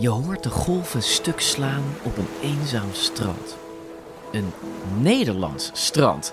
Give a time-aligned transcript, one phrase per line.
[0.00, 3.56] Je hoort de golven stuk slaan op een eenzaam strand.
[4.32, 4.52] Een
[5.00, 6.32] Nederlands strand.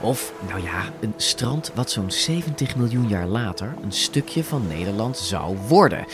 [0.00, 5.16] Of, nou ja, een strand wat zo'n 70 miljoen jaar later een stukje van Nederland
[5.16, 6.04] zou worden.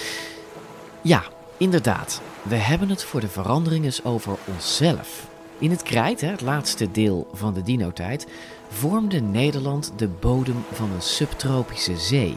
[1.02, 1.22] Ja,
[1.56, 2.20] inderdaad.
[2.42, 5.26] We hebben het voor de verandering eens over onszelf.
[5.58, 8.26] In het krijt, het laatste deel van de dino-tijd,
[8.68, 12.34] vormde Nederland de bodem van een subtropische zee.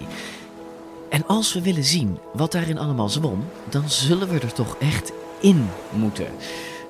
[1.09, 5.11] En als we willen zien wat daarin allemaal zwom, dan zullen we er toch echt
[5.39, 6.27] in moeten.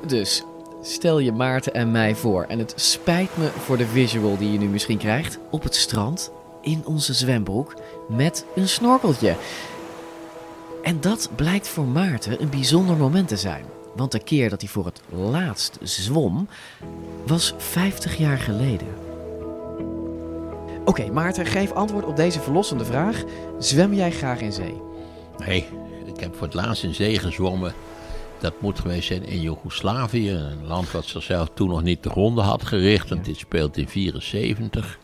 [0.07, 0.43] Dus
[0.81, 4.59] stel je Maarten en mij voor, en het spijt me voor de visual die je
[4.59, 7.73] nu misschien krijgt, op het strand, in onze zwembroek,
[8.09, 9.35] met een snorkeltje.
[10.83, 13.65] En dat blijkt voor Maarten een bijzonder moment te zijn.
[13.95, 16.47] Want de keer dat hij voor het laatst zwom,
[17.25, 19.06] was 50 jaar geleden.
[20.87, 23.23] Oké, Maarten, geef antwoord op deze verlossende vraag.
[23.59, 24.81] Zwem jij graag in zee?
[25.37, 25.65] Nee,
[26.05, 27.73] ik heb voor het laatst in zee gezwommen.
[28.39, 32.43] Dat moet geweest zijn in Joegoslavië, een land wat zichzelf toen nog niet te gronden
[32.43, 33.09] had gericht.
[33.09, 34.99] Want dit speelt in 74.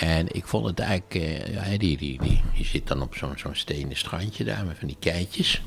[0.00, 3.38] En ik vond het eigenlijk, eh, ja, die, die, die, je zit dan op zo'n
[3.38, 5.62] zo'n stenen strandje daar met van die keitjes.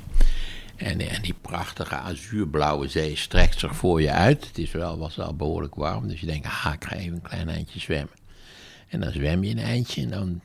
[0.75, 4.47] En, en die prachtige azuurblauwe zee strekt zich voor je uit.
[4.47, 7.21] Het is wel, was wel behoorlijk warm, dus je denkt, ah, ik ga even een
[7.21, 8.18] klein eindje zwemmen.
[8.89, 10.41] En dan zwem je een eindje en dan,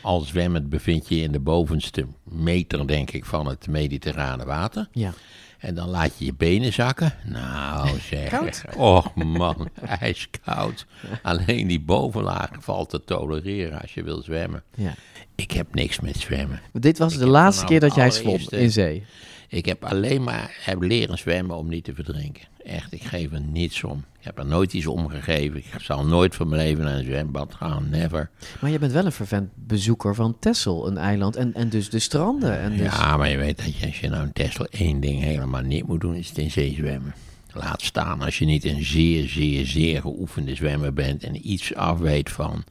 [0.00, 4.88] al zwemmend bevind je je in de bovenste meter, denk ik, van het mediterrane water.
[4.92, 5.12] Ja.
[5.58, 7.14] En dan laat je je benen zakken.
[7.24, 8.28] Nou zeg.
[8.28, 8.62] Koud?
[8.76, 9.68] Och man,
[10.00, 10.86] ijskoud.
[11.22, 14.62] Alleen die bovenlaag valt te tolereren als je wil zwemmen.
[14.74, 14.94] ja.
[15.34, 16.60] Ik heb niks met zwemmen.
[16.72, 19.04] Dit was Ik de laatste keer dat jij zwom allereerste- in zee.
[19.48, 22.44] Ik heb alleen maar heb leren zwemmen om niet te verdrinken.
[22.64, 24.04] Echt, ik geef er niets om.
[24.18, 25.56] Ik heb er nooit iets om gegeven.
[25.58, 27.86] Ik zal nooit van mijn leven naar een zwembad gaan.
[27.90, 28.30] Never.
[28.60, 31.36] Maar je bent wel een vervent bezoeker van Texel, een eiland.
[31.36, 32.58] En, en dus de stranden.
[32.60, 32.80] En dus...
[32.96, 35.86] Ja, maar je weet dat je, als je nou in Tesla één ding helemaal niet
[35.86, 37.14] moet doen, is het in zee zwemmen.
[37.54, 42.30] Laat staan als je niet een zeer, zeer, zeer geoefende zwemmer bent en iets afweet
[42.30, 42.64] van,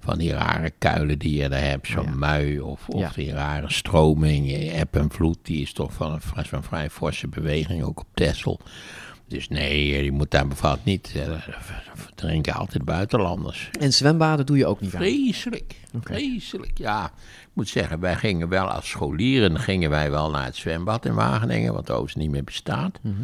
[0.00, 1.86] van die rare kuilen die je daar hebt.
[1.88, 2.14] Zo'n Ja.
[2.14, 3.10] mui of, of Ja.
[3.14, 6.90] die rare stroming, je eb en vloed, die is toch van een, van een vrij
[6.90, 8.60] forse beweging, ook op Texel.
[9.28, 11.12] Dus nee, je moet daar bevat niet.
[11.16, 11.32] eh,
[12.14, 13.70] Drinken altijd buitenlanders.
[13.80, 15.00] En zwembaden doe je ook niet aan.
[15.00, 16.78] Vreselijk, vreselijk.
[16.78, 17.04] Ja,
[17.40, 21.14] ik moet zeggen, wij gingen wel als scholieren, gingen wij wel naar het zwembad in
[21.14, 22.98] Wageningen, wat overigens niet meer bestaat.
[23.02, 23.14] Mhm.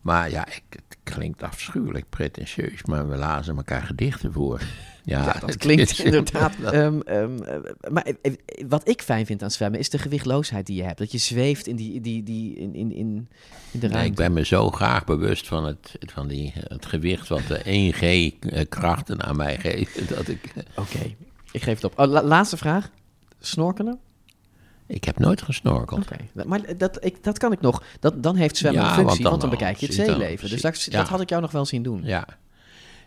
[0.00, 4.60] Maar ja, ik, het klinkt afschuwelijk pretentieus, maar we lazen elkaar gedichten voor.
[5.06, 6.54] Ja, Ja, dat klinkt inderdaad.
[6.62, 7.56] ehm, ehm, eh,
[7.90, 8.32] maar eh, eh,
[8.68, 10.98] wat ik fijn vind aan zwemmen is de gewichtloosheid die je hebt.
[10.98, 13.28] Dat je zweeft in, die, die, die, in, in, in,
[13.70, 14.08] de Nee, ruimte.
[14.10, 19.22] ik ben me zo graag bewust van het, van die, het gewicht wat de 1G-krachten
[19.22, 20.06] aan mij geven.
[20.16, 21.14] Dat ik, Oké,
[21.52, 21.98] ik geef het op.
[21.98, 22.90] Oh, la- laatste vraag.
[23.40, 23.98] Snorkelen?
[24.86, 26.02] ik heb nooit gesnorkeld.
[26.02, 27.82] Oké, maar dat, ik, dat kan ik nog.
[28.00, 30.48] Dat, dan heeft zwemmen Ja, een functie, want want dan bekijk je het dan- zeeleven.
[30.50, 30.98] Dus dat, ja.
[30.98, 32.00] dat had ik jou nog wel zien doen.
[32.04, 32.26] Ja.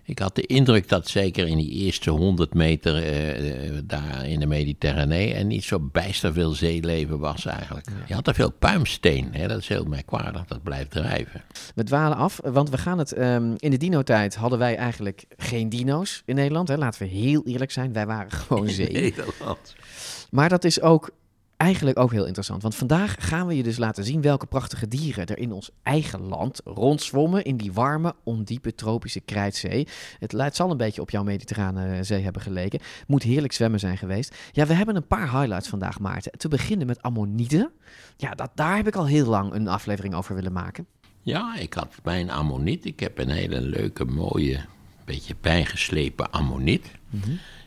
[0.10, 4.40] Ik had de indruk dat zeker in die eerste 100 meter eh, eh, daar in
[4.40, 7.88] de Mediterranee er niet zo bijster veel zeeleven was eigenlijk.
[8.08, 9.48] Je had er veel puimsteen, hè?
[9.48, 11.44] dat is heel merkwaardig, dat blijft drijven.
[11.76, 13.14] We dwalen af, want we gaan het...
[13.14, 16.68] ehm, in de dino-tijd hadden wij eigenlijk geen dino's in Nederland.
[16.68, 16.78] Hè.
[16.78, 18.92] Laten we heel eerlijk zijn, wij waren gewoon zee.
[18.92, 19.76] Nederland.
[20.30, 21.10] Maar dat is ook
[21.60, 22.62] eigenlijk ook heel interessant.
[22.62, 26.22] Want vandaag gaan we je dus laten zien welke prachtige dieren er in ons eigen
[26.22, 29.88] land rondzwommen in die warme, ondiepe tropische krijtzee.
[30.20, 32.80] Het, zal een beetje op jouw mediterrane zee hebben geleken.
[33.08, 34.36] Moet heerlijk zwemmen zijn geweest.
[34.52, 36.32] Ja, we hebben een paar highlights vandaag, Maarten.
[36.38, 37.72] Te beginnen met ammonieten.
[38.18, 40.86] Ja, dat, daar heb ik al heel lang een aflevering over willen maken.
[41.22, 42.86] Ja, ik had mijn ammoniet.
[42.86, 44.66] Ik heb een hele leuke, mooie,
[45.06, 46.86] beetje bijgeslepen ammoniet.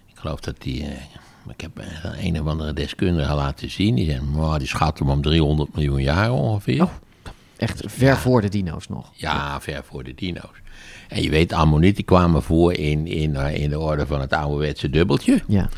[0.06, 0.84] Ik geloof dat die...
[0.84, 1.02] eh,
[1.50, 3.94] ik heb een, een of andere deskundige laten zien.
[3.94, 6.82] Die zei, "Mwah, die schat hem om 300 miljoen jaar ongeveer.
[6.82, 6.90] Oh.
[7.56, 9.10] Echt ver voor de dino's nog.
[9.14, 10.60] Ja, ver voor de dino's.
[11.08, 14.90] En je weet, ammonieten kwamen voor in, in, eh, in de orde van het ouderwetse
[14.90, 15.42] dubbeltje.
[15.46, 15.68] Ja.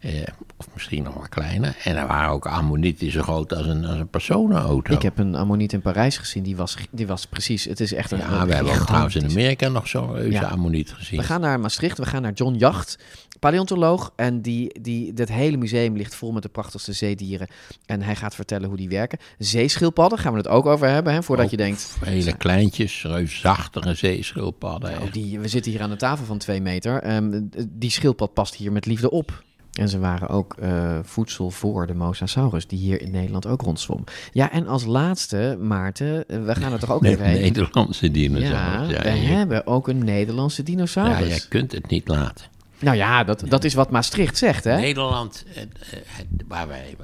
[0.00, 0.12] Eh,
[0.56, 1.76] of misschien nog maar kleiner.
[1.84, 4.92] En er waren ook ammonieten zo groot als een, als een personenauto.
[4.94, 8.10] Ik heb een ammoniet in Parijs gezien, die was, die was precies, het is echt
[8.10, 9.30] een ja, we hebben ook trouwens in.
[9.30, 10.42] Amerika nog zo'n reuze Ja.
[10.48, 11.18] ammoniet gezien.
[11.18, 12.98] We gaan naar Maastricht, we gaan naar John Jacht,
[13.40, 14.12] paleontoloog.
[14.16, 17.48] En die, die, dit hele museum ligt vol met de prachtigste zeedieren.
[17.86, 19.18] En hij gaat vertellen hoe die werken.
[19.38, 21.96] Zeeschildpadden, gaan we het ook over hebben, hè, voordat Ook je denkt...
[22.04, 24.90] Hele kleintjes, reusachtige zeeschildpadden.
[24.90, 27.02] Nou, die, we zitten hier aan de tafel van twee meter.
[27.02, 29.42] Ehm, die schildpad past hier met liefde op.
[29.70, 34.04] En ze waren ook eh, voedsel voor de Mosasaurus, die hier in Nederland ook rondzwom.
[34.32, 37.40] Ja, en als laatste, Maarten, eh, we gaan er toch ook even heen.
[37.40, 38.90] Nederlandse Ja, dinosaurus.
[38.90, 41.28] Ja, we je- hebben ook een Nederlandse ja, dinosaurus.
[41.28, 42.46] jij kunt het niet laten.
[42.80, 44.76] Nou ja, dat, dat is wat Maastricht zegt, hè?
[44.76, 45.68] Nederland, eh, eh,
[46.48, 46.96] waar, wij,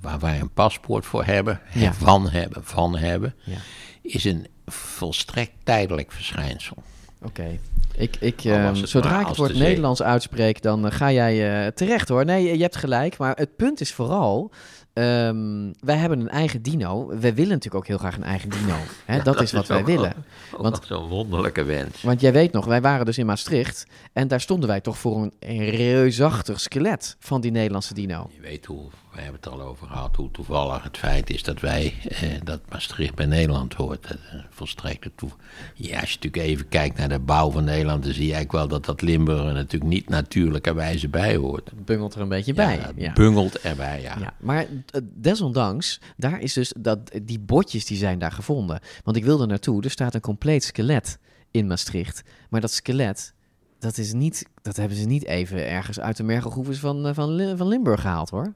[0.00, 1.92] waar, wij een paspoort voor hebben, Ja.
[1.92, 3.56] van hebben, van hebben, Ja.
[4.02, 6.76] is een volstrekt tijdelijk verschijnsel.
[7.22, 7.58] Oké.
[7.94, 9.54] Ik, ik, ehm, zodra ik het woord.
[9.54, 12.24] Nederlands uitspreek, dan eh, ga jij terecht hoor.
[12.24, 13.16] Nee, je hebt gelijk.
[13.18, 14.50] Maar het punt is vooral,
[14.92, 17.06] ehm, wij hebben een eigen dino.
[17.06, 18.76] We willen natuurlijk ook heel graag een eigen dino.
[19.04, 19.22] Hè?
[19.32, 20.12] dat, is wat wij willen.
[20.54, 22.02] Ook Want- nog zo'n wonderlijke wens.
[22.02, 23.86] Want jij weet nog, wij waren dus in Maastricht.
[24.12, 28.30] En daar stonden wij toch voor een, een reusachtig skelet van die Nederlandse dino.
[28.34, 31.60] Je weet hoe, we hebben het al over gehad, hoe toevallig het feit is dat
[31.60, 34.02] wij, eh, dat Maastricht bij Nederland hoort.
[34.08, 35.30] Dat is een volstrekte toe.
[35.74, 38.68] Ja, als je natuurlijk even kijkt naar de bouw van Nederland, dan zie je eigenlijk
[38.68, 41.70] wel dat dat Limburg er natuurlijk niet natuurlijkerwijze bij hoort.
[41.70, 42.80] Het bungelt er een beetje bij.
[42.96, 44.16] Ja, bungelt erbij, ja.
[44.20, 44.66] Ja, maar eh,
[45.02, 48.80] desondanks, daar is dus dat, die botjes die zijn daar gevonden.
[49.04, 51.18] Want ik wilde naartoe, er staat een compleet skelet
[51.50, 52.22] in Maastricht.
[52.50, 53.34] Maar dat skelet,
[53.78, 57.56] dat, is niet, dat hebben ze niet even ergens uit de mergelgroeves van, eh, van,
[57.56, 58.52] van Limburg gehaald hoor.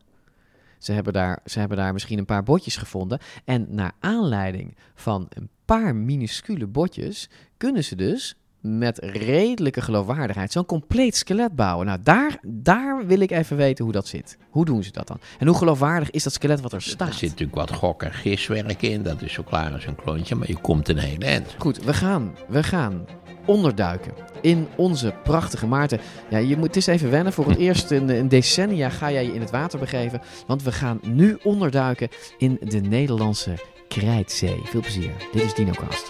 [0.78, 3.18] Ze hebben, daar, ze hebben daar misschien een paar botjes gevonden.
[3.44, 8.36] En naar aanleiding van een paar minuscule botjes kunnen ze dus
[8.66, 11.86] met redelijke geloofwaardigheid zo'n compleet skelet bouwen.
[11.86, 14.38] Nou, daar, daar wil ik even weten hoe dat zit.
[14.50, 15.20] Hoe doen ze dat dan?
[15.38, 17.14] En hoe geloofwaardig is dat skelet wat er Er staat?
[17.14, 20.48] zit natuurlijk wat gok- en giswerk in, dat is zo klaar als een klontje, maar
[20.48, 21.54] je komt een hele eind.
[21.58, 23.04] Goed, we gaan, we gaan
[23.44, 26.00] onderduiken in onze prachtige Maarten.
[26.28, 27.32] Ja, je moet het is even wennen.
[27.32, 30.20] Voor het eerst in, in decennia ga jij je in het water begeven.
[30.46, 32.08] Want we gaan nu onderduiken
[32.38, 33.54] in de Nederlandse
[33.88, 34.60] Krijtzee.
[34.64, 35.10] Veel plezier.
[35.32, 36.06] Dit is DinoCast.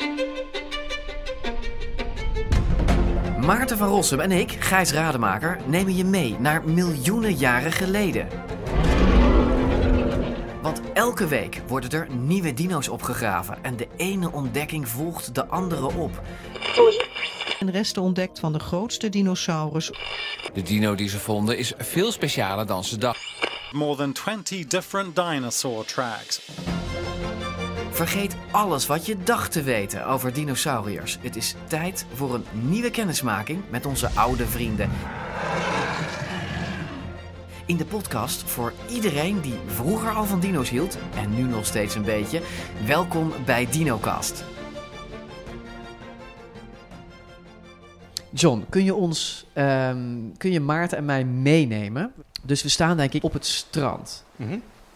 [3.47, 8.29] Maarten van Rossum en ik, Gijs Rademaker, nemen je mee naar miljoenen jaren geleden.
[10.63, 15.87] Want elke week worden er nieuwe dino's opgegraven en de ene ontdekking volgt de andere
[15.87, 16.23] op.
[17.59, 19.91] en resten ontdekt van de grootste dinosaurus
[20.55, 23.49] De dino die ze vonden is veel specialer dan ze dachten.
[23.71, 26.41] More than 20 different dinosaur tracks.
[27.97, 31.19] Vergeet alles wat je dacht te weten over dinosauriërs.
[31.21, 34.91] Het is tijd voor een nieuwe kennismaking met onze oude vrienden.
[37.67, 41.95] In de podcast voor iedereen die vroeger al van dino's hield en nu nog steeds
[41.95, 42.41] een beetje.
[42.87, 44.45] Welkom bij DinoCast.
[48.31, 52.13] John, kun je ons, ehm, kun je Maarten en mij meenemen?
[52.43, 54.25] Dus we staan denk ik op het strand.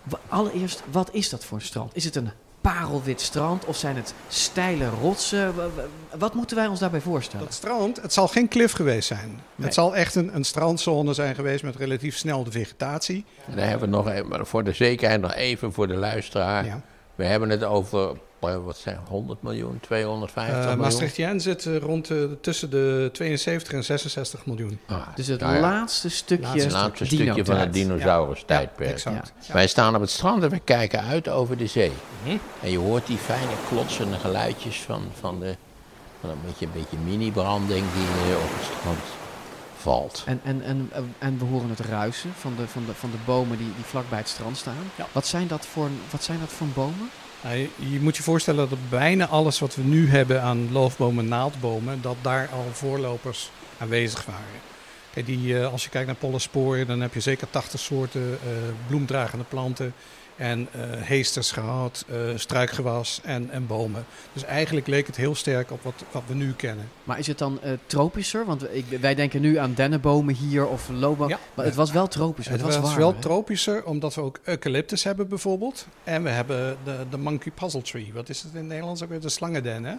[0.03, 1.97] Wa- Allereerst, wat is dat voor een strand?
[1.97, 2.31] Is het een
[2.61, 5.57] parelwit strand of zijn het steile rotsen?
[5.57, 7.45] Wa- wa- Wat moeten wij ons daarbij voorstellen?
[7.47, 9.29] Dat strand, het zal geen klif geweest zijn.
[9.29, 9.67] Nee.
[9.67, 13.25] Het zal echt een, een strandzone zijn geweest met relatief snel de vegetatie.
[13.51, 16.65] En daar hebben we nog even, voor de zekerheid nog even voor de luisteraar.
[16.65, 16.81] Ja.
[17.15, 20.81] We hebben het over, wat zijn 100 miljoen, 250 Eh miljoen?
[20.83, 24.79] Maastrichtien zit eh, rond eh, tussen de 72 en 66 miljoen.
[24.87, 27.73] Ah, Dus het nou ja, laatste stukje, Laatste het laatste stukje van het tijd.
[27.73, 28.99] dinosaurus-tijdperk.
[28.99, 29.23] Ja.
[29.53, 31.93] Wij staan op het strand en we kijken uit over de zee.
[32.63, 35.57] En je hoort die fijne klotsende geluidjes van, van, de,
[36.21, 38.99] van een beetje, een beetje mini-branding die op het strand
[39.77, 40.23] valt.
[40.27, 43.59] En, en, en, en we horen het ruisen van de, van de, van de bomen
[43.59, 44.75] die, die vlak bij het strand staan.
[44.97, 45.07] Ja.
[45.13, 47.11] Wat, zijn dat voor, wat zijn dat voor bomen?
[47.43, 51.31] Je, je moet je voorstellen dat bijna alles wat we nu hebben aan loofbomen en
[51.31, 54.61] naaldbomen, dat daar al voorlopers aanwezig waren.
[55.13, 58.51] Kijk, die, eh, als je kijkt naar pollensporen, dan heb je zeker 80 soorten eh,
[58.87, 59.95] bloemdragende planten
[60.41, 64.05] en eh, heesters gehad, eh, struikgewas en, en bomen.
[64.33, 66.89] Dus eigenlijk leek het heel sterk op wat, wat we nu kennen.
[67.05, 68.45] Maar is het dan eh, tropischer?
[68.45, 71.37] Want ik, wij denken nu aan dennenbomen hier of loopbomen.
[71.37, 71.39] Ja.
[71.55, 72.53] Maar het was wel tropischer.
[72.53, 75.87] Het Het, was, was, wel tropischer, omdat we ook eucalyptus hebben bijvoorbeeld.
[76.05, 78.11] En we hebben de, de monkey puzzle tree.
[78.15, 79.21] Wat is het in het Nederlands ook weer?
[79.21, 79.95] De slangenden, hè?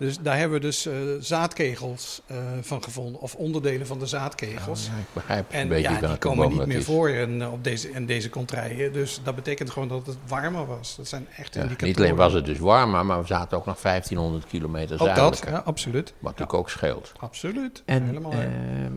[0.00, 3.20] Dus daar hebben we dus eh, zaadkegels eh, van gevonden.
[3.20, 4.86] Of onderdelen van de zaadkegels.
[4.86, 6.84] Ja, ik begrijp een En beetje ja, die komen niet meer is.
[6.84, 8.92] voor in, op deze, in deze contraien.
[8.92, 10.96] Dus dat betekent gewoon dat het warmer was.
[10.96, 11.88] Dat zijn echt Ja, indicatoren.
[11.88, 15.16] niet alleen was het dus warmer, maar we zaten ook nog 1500 kilometer Ook dat,
[15.16, 15.52] zuidelijker.
[15.52, 16.06] ja, absoluut.
[16.18, 17.12] Wat natuurlijk ook scheelt.
[17.18, 17.82] Absoluut.
[17.84, 18.32] En Helemaal.
[18.32, 18.42] ehm,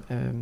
[0.08, 0.36] ehm,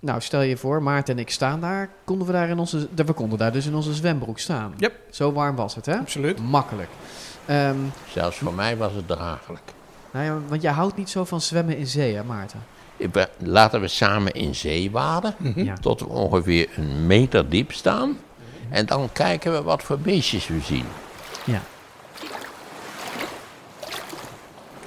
[0.00, 1.88] Nou, stel je voor, Maarten en ik staan daar.
[2.04, 2.88] Konden we daar in onze...
[2.94, 4.74] We konden daar dus in onze zwembroek staan.
[4.76, 4.92] Yep.
[5.10, 5.96] Zo warm was het, hè?
[5.98, 6.38] Absoluut.
[6.40, 6.88] Makkelijk.
[7.46, 7.76] Ehm,
[8.12, 9.62] Zelfs voor mij was het draaglijk.
[10.14, 12.62] Nou ja, want jij houdt niet zo van zwemmen in zee, hè, Maarten?
[12.96, 15.74] Ik ben- laten we samen in zee waden, Ja.
[15.80, 18.18] tot we ongeveer een meter diep staan.
[18.70, 20.84] En dan kijken we wat voor beestjes we zien.
[21.44, 21.62] Ja.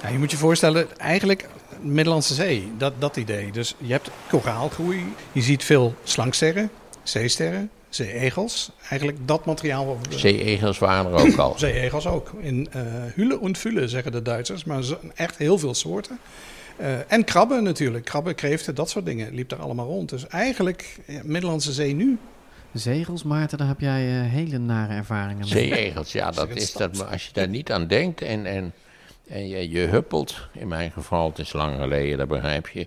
[0.02, 1.48] Ja, je moet je voorstellen, eigenlijk
[1.80, 3.52] Middellandse Zee, dat, dat idee.
[3.52, 6.70] Dus je hebt koraalgroei, je ziet veel slangsterren,
[7.02, 8.70] zeesterren, zeeegels.
[8.88, 9.98] Eigenlijk dat materiaal.
[10.08, 11.54] Zeeegels waren er ook al.
[11.66, 12.32] Zeeegels ook.
[12.40, 12.82] In eh
[13.14, 16.18] hule en fule zeggen de Duitsers, maar echt heel veel soorten.
[16.78, 20.08] Eh, en krabben natuurlijk, krabben, kreeften, dat soort dingen liep er allemaal rond.
[20.08, 22.18] Dus eigenlijk, ja, Middellandse Zee nu.
[22.72, 25.68] Zegels, Maarten, daar heb jij eh, hele nare ervaringen mee.
[25.68, 26.96] Zeeegels, ja, dat is dat.
[26.96, 28.72] Maar als je daar niet aan denkt en, en,
[29.28, 32.86] en je, je huppelt, in mijn geval, het is lang geleden, dat begrijp je.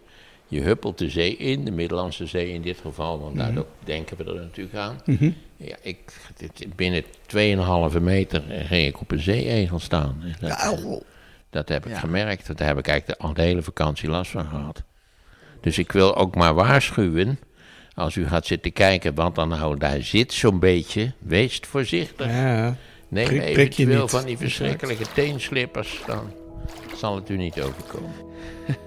[0.51, 3.43] Je huppelt de zee in, de Middellandse Zee in dit geval, want Mhm.
[3.43, 4.99] daardoor denken we er natuurlijk aan.
[5.05, 5.31] Mhm.
[5.57, 10.23] Ja, ik, dit- binnen 2,5 meter ging ik op een zeeegel staan.
[10.39, 11.03] Dat,
[11.49, 11.99] dat heb ik Ja.
[11.99, 14.83] gemerkt, daar heb ik eigenlijk de, al de hele vakantie last van gehad.
[15.61, 17.39] Dus ik wil ook maar waarschuwen,
[17.93, 22.27] als u gaat zitten kijken wat dan nou daar zit, zo'n beetje, wees voorzichtig.
[22.27, 22.75] Ja,
[23.07, 26.31] Neem prik- eventueel van die verschrikkelijke teenslippers, dan
[26.95, 28.11] zal het u niet overkomen.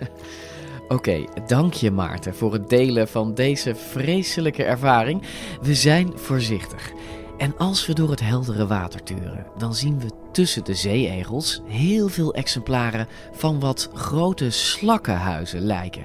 [0.88, 5.22] Oké, dank je Maarten voor het delen van deze vreselijke ervaring.
[5.62, 6.92] We zijn voorzichtig.
[7.38, 12.08] En als we door het heldere water turen, dan zien we tussen de zeeegels heel
[12.08, 16.04] veel exemplaren van wat grote slakkenhuizen lijken.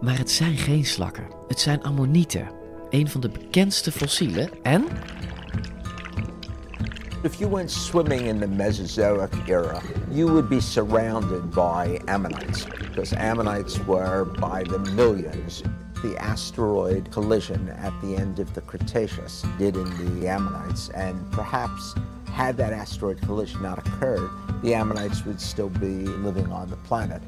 [0.00, 2.50] Maar het zijn geen slakken, het zijn ammonieten.
[2.90, 4.86] Een van de bekendste fossielen en
[7.24, 13.14] If you went swimming in the Mesozoic era, you would be surrounded by ammonites because
[13.14, 15.62] ammonites were by the millions.
[16.02, 21.94] The asteroid collision at the end of the Cretaceous did in the ammonites, and perhaps
[22.30, 24.28] had that asteroid collision not occurred,
[24.62, 27.22] the ammonites would still be living on the planet.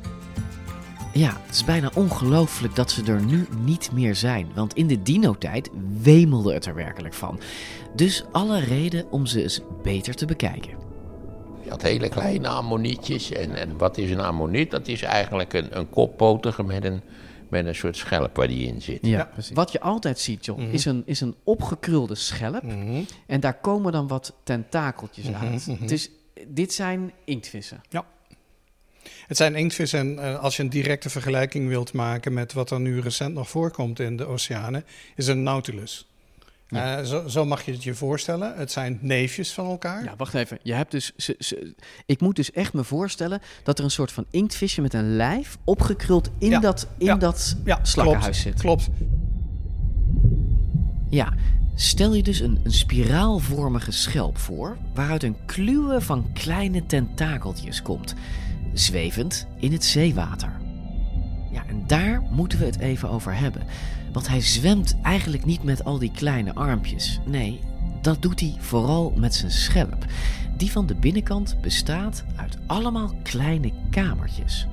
[1.12, 4.48] Ja, het is bijna ongelooflijk dat ze er nu niet meer zijn.
[4.54, 5.70] Want in de dino-tijd
[6.02, 7.38] wemelde het er werkelijk van.
[7.96, 10.74] Dus alle reden om ze eens beter te bekijken.
[11.64, 13.32] Je had hele kleine ammonietjes.
[13.32, 14.70] En, en wat is een ammoniet?
[14.70, 17.00] Dat is eigenlijk een, een koppotige met een,
[17.48, 18.98] met een soort schelp waar die in zit.
[19.02, 20.70] Ja, Wat je altijd ziet, John, Mhm.
[20.72, 22.62] is, een, is een opgekrulde schelp.
[23.26, 25.66] En daar komen dan wat tentakeltjes Mhm, uit.
[25.66, 25.86] mhm.
[25.86, 26.10] Dus
[26.46, 27.80] dit zijn inktvissen.
[27.88, 28.04] Ja.
[29.26, 32.80] Het zijn inktvissen en eh, als je een directe vergelijking wilt maken met wat er
[32.80, 34.84] nu recent nog voorkomt in de oceanen,
[35.16, 36.08] is een nautilus.
[36.68, 36.98] Ja.
[36.98, 38.56] Eh, zo, zo mag je het je voorstellen.
[38.56, 40.04] Het zijn neefjes van elkaar.
[40.04, 40.58] Ja, wacht even.
[40.62, 41.74] Je hebt dus, ze, ze-
[42.06, 45.56] ik moet dus echt me voorstellen dat er een soort van inktvisje met een lijf
[45.64, 48.60] opgekruld in Ja, dat, in ja, dat ja, slakkenhuis klopt, zit.
[48.60, 48.88] Klopt.
[51.10, 51.32] Ja,
[51.74, 58.14] stel je dus een, een spiraalvormige schelp voor, waaruit een kluwe van kleine tentakeltjes komt,
[58.72, 60.52] zwevend in het zeewater.
[61.52, 63.62] Ja, en daar moeten we het even over hebben.
[64.16, 67.20] Want hij zwemt eigenlijk niet met al die kleine armpjes.
[67.24, 67.60] Nee,
[68.02, 70.04] dat doet hij vooral met zijn schelp.
[70.56, 74.66] Die van de binnenkant bestaat uit allemaal kleine kamertjes.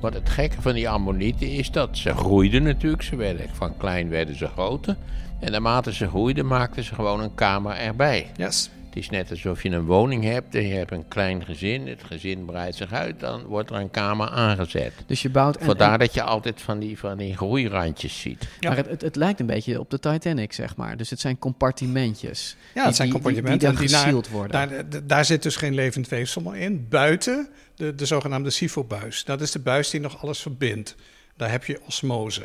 [0.00, 3.02] Wat het gekke van die ammonieten is dat ze groeiden natuurlijk.
[3.02, 4.96] Ze werden van klein werden ze groter.
[5.40, 8.30] En naarmate ze groeiden maakten ze gewoon een kamer erbij.
[8.36, 8.70] Yes.
[8.92, 11.86] Het is net alsof je een woning hebt en je hebt een klein gezin.
[11.86, 14.92] Het gezin breidt zich uit, dan wordt er een kamer aangezet.
[15.06, 15.56] Dus je bouwt...
[15.56, 18.48] en- Vandaar en- dat je altijd van die, van die groeirandjes ziet.
[18.60, 20.96] Maar het, het, het lijkt een beetje op de Titanic, zeg maar.
[20.96, 22.56] Dus het zijn compartimentjes.
[22.58, 23.76] Ja, die- het zijn die- die- compartimenten.
[23.78, 24.50] Die, daar- gesield worden.
[24.50, 26.86] Daar, daar, daar zit dus geen levend weefsel meer in.
[26.88, 29.24] Buiten de, de zogenaamde SIFO-buis.
[29.24, 30.94] Dat is de buis die nog alles verbindt.
[31.36, 32.42] Daar heb je osmose.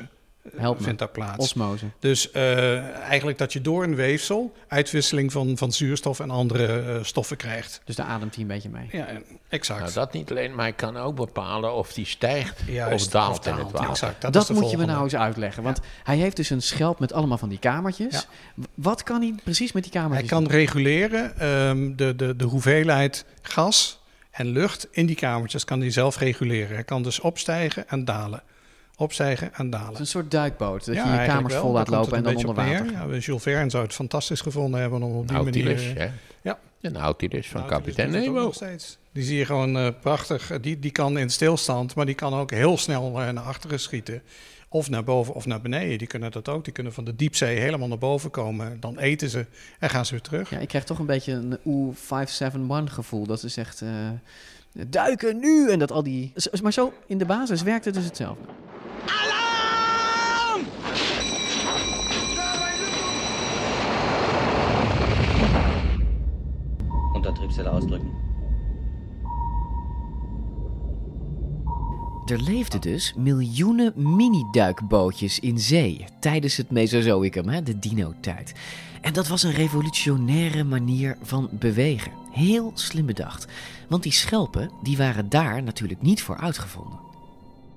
[0.55, 0.83] Help me.
[0.83, 1.37] vindt daar plaats.
[1.37, 1.85] Osmose.
[1.99, 7.03] Dus eh, eigenlijk dat je door een weefsel uitwisseling van, van zuurstof en andere eh,
[7.03, 7.81] stoffen krijgt.
[7.85, 8.87] Dus daar ademt hij een beetje mee.
[8.91, 9.07] Ja,
[9.49, 9.79] exact.
[9.79, 13.39] Nou, dat niet alleen, maar hij kan ook bepalen of die stijgt Juist, of daalt
[13.39, 13.89] of in het water.
[13.89, 14.33] exact.
[14.33, 15.63] Dat, moet je me nou eens uitleggen.
[15.63, 18.27] Want hij heeft dus een schelp met allemaal van die kamertjes.
[18.73, 20.51] Wat kan hij precies met die Hij kamertjes kan doen?
[20.51, 23.99] reguleren ehm, de, de, de hoeveelheid gas
[24.31, 26.73] en lucht in die kamertjes kan hij zelf reguleren.
[26.73, 28.43] Hij kan dus opstijgen en dalen.
[28.99, 29.85] Opstijgen en dalen.
[29.85, 30.85] Het is een soort duikboot.
[30.85, 31.61] Dat je je eigenlijk kamers wel.
[31.63, 32.91] vol laat lopen en dan een onder water.
[32.91, 35.99] Ja, Jules Verne zou het fantastisch gevonden hebben om op die Nautilus, manier...
[35.99, 36.09] hè?
[36.41, 36.59] Ja.
[36.79, 38.43] De Nautilus van Nautilus kapitein Nemo.
[38.43, 38.97] nog steeds.
[39.11, 40.59] Die zie je gewoon eh, prachtig.
[40.61, 44.21] Die, die kan in stilstand, maar die kan ook heel snel eh, naar achteren schieten.
[44.69, 45.97] Of naar boven of naar beneden.
[45.97, 46.63] Die kunnen dat ook.
[46.63, 48.79] Die kunnen van de diepzee helemaal naar boven komen.
[48.79, 49.45] Dan eten ze
[49.79, 50.49] en gaan ze weer terug.
[50.49, 51.95] Ja, ik krijg toch een beetje een
[52.87, 53.25] U571 gevoel.
[53.25, 53.89] Dat is echt eh,
[54.87, 55.71] duiken nu!
[55.71, 56.33] En dat al die...
[56.61, 58.43] Maar zo in de basis werkt het dus hetzelfde.
[59.05, 60.65] Alarm!
[67.15, 68.25] Untertriebselle uitdrukken.
[72.25, 78.53] Er leefden dus miljoenen mini-duikbootjes in zee tijdens het Mesozoïcum, hè, de dino-tijd.
[79.01, 82.11] En dat was een revolutionaire manier van bewegen.
[82.31, 83.47] Heel slim bedacht.
[83.89, 87.06] Want die schelpen die waren daar natuurlijk niet voor uitgevonden.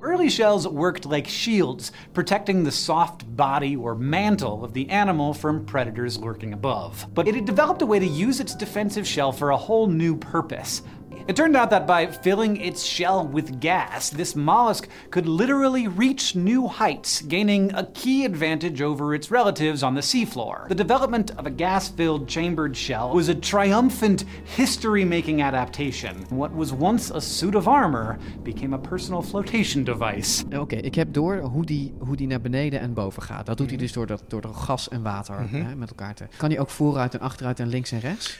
[0.02, 5.66] Early shells worked like shields, protecting the soft body or mantle of the animal from
[5.66, 7.06] predators lurking above.
[7.12, 10.16] But it had developed a way to use its defensive shell for a whole new
[10.16, 10.80] purpose.
[11.28, 16.34] It turned out that by filling its shell with gas, this mollusk could literally reach
[16.34, 20.66] new heights, gaining a key advantage over its relatives on the seafloor.
[20.68, 24.24] The development of a gas filled chambered shell was a triumphant,
[24.56, 26.14] history making adaptation.
[26.30, 30.44] What was once a suit of armor became a personal flotation device.
[30.58, 33.46] Oké, ik heb door hoe die, hoe die naar beneden en boven gaat.
[33.46, 35.62] Dat doet hij dus door, dat, door de gas en water Mhm.
[35.64, 36.24] hè, met elkaar te.
[36.36, 38.38] Kan hij ook vooruit en achteruit en links en rechts?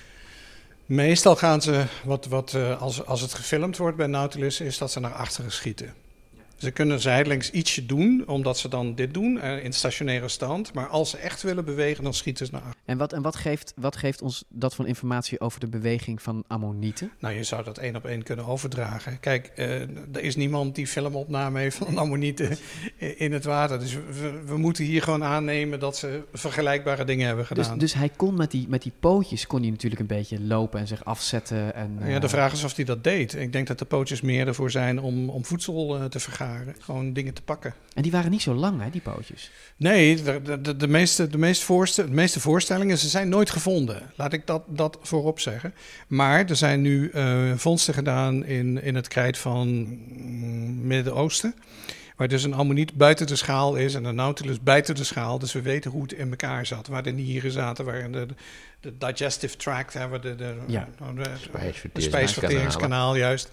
[0.91, 4.91] Meestal gaan ze, wat, wat, eh, als, als het gefilmd wordt bij Nautilus, is dat
[4.91, 5.95] ze naar achteren schieten.
[6.61, 10.73] Ze kunnen zijdelings ietsje doen, omdat ze dan dit doen eh, in stationaire stand.
[10.75, 12.83] Maar als ze echt willen bewegen, dan schieten ze naar achteren.
[12.87, 16.45] En wat, en wat, geeft, wat geeft ons dat van informatie over de beweging van
[16.47, 17.11] ammonieten?
[17.19, 19.21] Nou, je zou dat één op één kunnen overdragen.
[19.21, 22.59] Kijk, eh, er is niemand die filmopname heeft van ammonieten
[23.17, 23.79] in het water.
[23.79, 27.79] Dus we, we moeten hier gewoon aannemen dat ze vergelijkbare dingen hebben Dus, gedaan.
[27.79, 30.87] dus hij kon met die, met die pootjes kon hij natuurlijk een beetje lopen en
[30.87, 31.75] zich afzetten.
[31.75, 33.35] En, Ja, de eh, vraag is of hij dat deed.
[33.35, 36.50] Ik denk dat de pootjes meer ervoor zijn om, om voedsel te vergaren.
[36.81, 37.75] Gewoon dingen te pakken.
[37.95, 39.51] En die waren niet zo lang, hè, die pootjes?
[39.77, 44.03] Nee, de, de, de, meeste, de, meeste voorste- de meeste voorstellingen ze zijn nooit gevonden.
[44.17, 45.75] Laat ik dat, dat voorop zeggen.
[46.09, 51.55] Maar er zijn nu eh, vondsten gedaan in, in het krijt van mm, Midden-Oosten.
[52.17, 55.39] Waar dus een ammoniet buiten de schaal is en een nautilus buiten de schaal.
[55.39, 56.87] Dus we weten hoe het in elkaar zat.
[56.87, 58.27] Waar de nieren zaten, waar de,
[58.81, 60.89] de digestive tract, hè, waar de, de, Ja.
[60.99, 62.01] de, de Spijsverteringskanaal.
[62.03, 63.51] spijsverteringskanaal juist.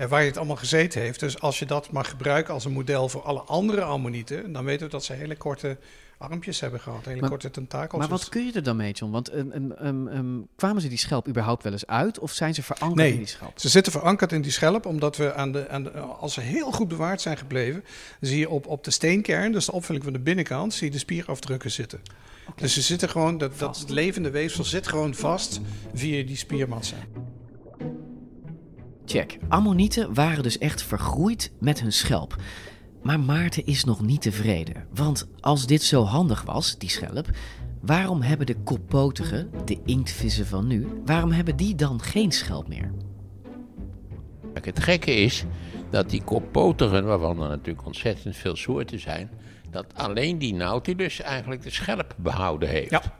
[0.00, 1.20] En waar je het allemaal gezeten heeft.
[1.20, 4.86] Dus als je dat mag gebruiken als een model voor alle andere ammonieten, dan weten
[4.86, 5.76] we dat ze hele korte
[6.18, 8.00] armpjes hebben gehad, hele Maar- korte tentakels.
[8.00, 9.12] Maar wat kun je er dan mee, John?
[9.12, 12.18] Want ehm, kwamen ze die schelp überhaupt wel eens uit?
[12.18, 13.52] Of zijn ze verankerd in die schelp?
[13.58, 16.72] ze zitten verankerd in die schelp, omdat we aan de, aan de, als ze heel
[16.72, 17.84] goed bewaard zijn gebleven,
[18.20, 20.98] zie je op, op de steenkern, dus de opvulling van de binnenkant, zie je de
[20.98, 22.00] spierafdrukken zitten.
[22.56, 25.60] Dus ze zitten gewoon, dat, dat levende weefsel zit gewoon vast
[25.94, 26.96] via die spiermassa.
[29.10, 29.38] Check.
[29.48, 32.36] Ammonieten waren dus echt vergroeid met hun schelp.
[33.02, 34.86] Maar Maarten is nog niet tevreden.
[34.94, 37.26] Want als dit zo handig was, die schelp,
[37.80, 42.92] waarom hebben de koppotigen, de inktvissen van nu, waarom hebben die dan geen schelp meer?
[44.52, 45.44] Kijk, het gekke is
[45.90, 49.30] dat die koppotigen, waarvan er natuurlijk ontzettend veel soorten zijn,
[49.70, 53.10] dat alleen die Nautilus eigenlijk de schelp behouden heeft.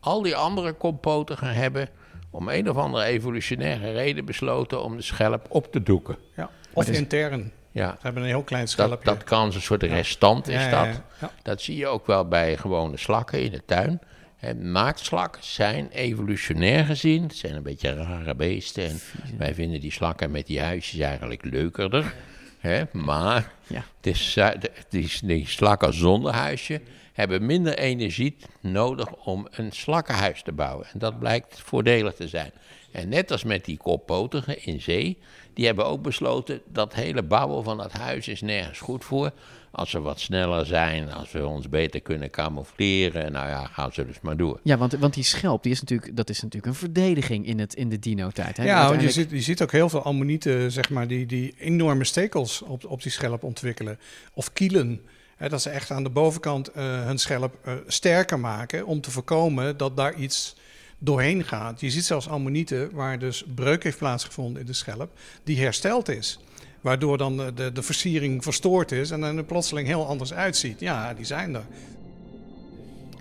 [0.00, 1.88] Al die andere koppotigen hebben
[2.30, 6.16] om een of andere evolutionaire reden besloten om de schelp op te doeken.
[6.36, 6.50] Ja.
[6.72, 7.52] Of intern.
[7.72, 7.90] Ja.
[7.90, 9.04] Ze hebben een heel klein Dat, schelpje.
[9.04, 11.30] dat kan een soort restant is Ja, ja, dat.
[11.42, 14.00] Dat zie je ook wel bij gewone slakken in de tuin.
[14.36, 18.84] Hè, Naaktslakken zijn evolutionair gezien, het zijn een beetje rare beesten.
[18.84, 19.00] En
[19.38, 22.14] wij vinden die slakken met die huisjes eigenlijk leukerder.
[22.58, 23.84] Hè, maar Ja.
[23.96, 24.48] het is, eh,
[24.88, 26.80] die, die slakken zonder huisje
[27.20, 30.86] hebben minder energie nodig om een slakkenhuis te bouwen.
[30.92, 32.50] En dat blijkt voordelig te zijn.
[32.92, 35.18] En net als met die koppotigen in zee,
[35.54, 39.32] die hebben ook besloten dat hele bouwen van dat huis is nergens goed voor.
[39.70, 44.06] Als we wat sneller zijn, als we ons beter kunnen camoufleren, nou ja, gaan ze
[44.06, 44.60] dus maar door.
[44.62, 47.74] Ja, want, want die schelp, die is natuurlijk, dat is natuurlijk een verdediging in, het,
[47.74, 48.56] in de dino-tijd.
[48.56, 48.64] hè?
[48.64, 52.04] Ja, want je ziet, je ziet ook heel veel ammonieten, zeg maar, die, die enorme
[52.04, 53.98] stekels op, op die schelp ontwikkelen.
[54.34, 55.00] Of kielen.
[55.48, 59.76] Dat ze echt aan de bovenkant eh, hun schelp eh, sterker maken om te voorkomen
[59.76, 60.56] dat daar iets
[60.98, 61.80] doorheen gaat.
[61.80, 65.10] Je ziet zelfs ammonieten waar dus breuk heeft plaatsgevonden in de schelp,
[65.44, 66.38] die hersteld is.
[66.80, 70.80] Waardoor dan de, de, de versiering verstoord is en er plotseling heel anders uitziet.
[70.80, 71.64] Ja, die zijn er.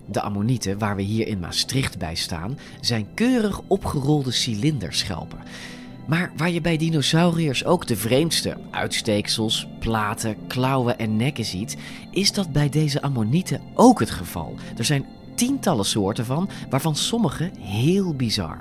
[0.06, 5.40] De ammonieten waar we hier in Maastricht bij staan, zijn keurig opgerolde cilinderschelpen.
[6.10, 11.78] Maar waar je bij dinosauriërs ook de vreemdste uitsteeksels, platen, klauwen en nekken ziet,
[12.12, 14.56] is dat bij deze ammonieten ook het geval.
[14.78, 18.58] Er zijn tientallen soorten van, waarvan sommige heel bizar.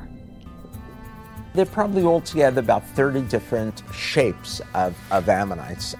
[1.52, 5.94] There are probably altogether about 30 different shapes of, of ammonites.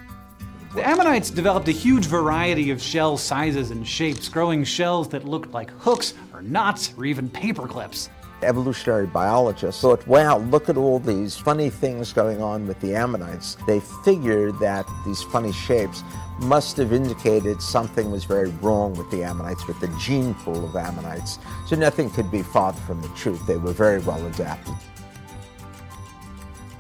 [0.75, 5.55] The ammonites developed a huge variety of shell sizes and shapes, growing shells that looked
[5.55, 8.09] like hooks or knots or even paper clips.
[8.42, 13.57] Evolutionary biologists thought, wow, look at all these funny things going on with the ammonites.
[13.66, 16.03] They figured that these funny shapes
[16.40, 20.77] must have indicated something was very wrong with the ammonites, with the gene pool of
[20.77, 21.38] ammonites.
[21.66, 23.44] So nothing could be farther from the truth.
[23.46, 24.74] They were very well adapted.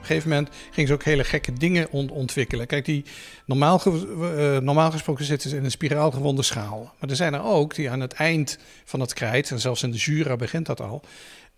[0.08, 2.66] gegeven moment gingen ze ook hele gekke dingen ont ontwikkelen.
[2.66, 3.04] Kijk, die,
[3.44, 6.94] normaal, ge uh, normaal gesproken zitten ze in een spiraalgewonde schaal.
[6.98, 9.90] Maar er zijn er ook die aan het eind van het krijt, en zelfs in
[9.90, 11.02] de Jura begint dat al,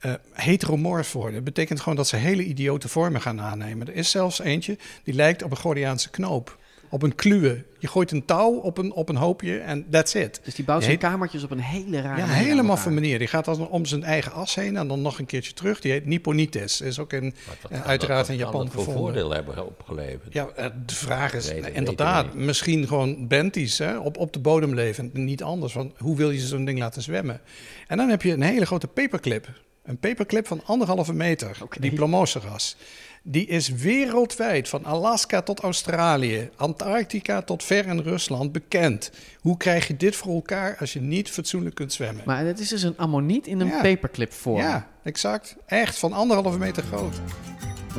[0.06, 1.34] uh, heteromorf worden.
[1.34, 3.86] Dat betekent gewoon dat ze hele idiote vormen gaan aannemen.
[3.86, 6.58] Er is zelfs eentje die lijkt op een Gordiaanse knoop.
[6.92, 7.64] Op een kluwe.
[7.78, 10.40] Je gooit een touw op een, op een hoopje en that's it.
[10.44, 12.44] Dus die bouwt zijn kamertjes op een hele rare Ja, manier.
[12.44, 13.18] hele maffe manier.
[13.18, 15.80] Die gaat dan om zijn eigen as heen en dan nog een keertje terug.
[15.80, 16.80] Die heet Nipponites.
[16.80, 17.34] Is ook in,
[17.72, 18.94] uh, uiteraard in Japan gevonden.
[18.94, 20.32] voordeel hebben opgeleverd?
[20.32, 25.10] Ja, uh, de vraag is inderdaad, misschien gewoon benties hè, op, op de bodem leven.
[25.12, 27.40] Niet anders, want hoe wil je zo'n ding laten zwemmen?
[27.86, 29.48] En dan heb je een hele grote paperclip.
[29.90, 32.76] Een paperclip van anderhalve meter, die Plomoseras.
[33.22, 39.10] Die is wereldwijd, van Alaska tot Australië, Antarctica tot ver in Rusland, bekend.
[39.40, 42.22] Hoe krijg je dit voor elkaar als je niet fatsoenlijk kunt zwemmen?
[42.26, 43.80] Maar het is dus een ammoniet in een Ja.
[43.80, 44.60] paperclip vorm.
[44.60, 45.56] Ja, exact.
[45.66, 47.14] Echt, van anderhalve meter groot.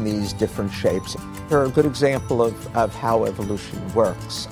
[0.03, 1.15] These different shapes
[1.49, 4.47] are a good example of, of how evolution works.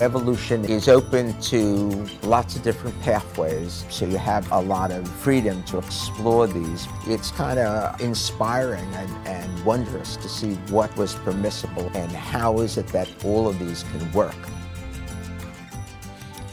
[0.00, 5.62] Evolution is open to lots of different pathways, so you have a lot of freedom
[5.62, 6.88] to explore these.
[7.06, 12.76] It's kind of inspiring and, and wondrous to see what was permissible and how is
[12.76, 14.34] it that all of these can work.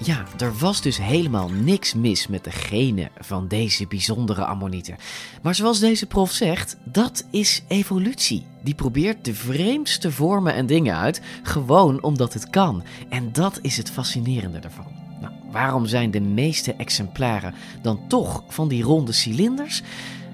[0.04, 4.98] Ja, er was dus helemaal niks mis met de genen van deze bijzondere ammonieten.
[5.42, 8.46] Maar zoals deze prof zegt, dat is evolutie.
[8.64, 12.84] Die probeert de vreemdste vormen en dingen uit, gewoon omdat het kan.
[13.10, 14.88] En dat is het fascinerende ervan.
[15.22, 19.82] Nou, waarom zijn de meeste exemplaren dan toch van die ronde cilinders?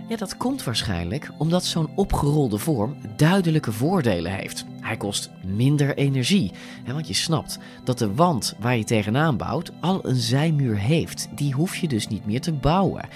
[0.07, 4.65] Ja, dat komt waarschijnlijk omdat zo'n opgerolde vorm duidelijke voordelen heeft.
[4.81, 6.51] Hij kost minder energie,
[6.83, 11.27] hè, want je snapt dat de wand waar je tegenaan bouwt al een zijmuur heeft.
[11.35, 13.07] Die hoef je dus niet meer te bouwen.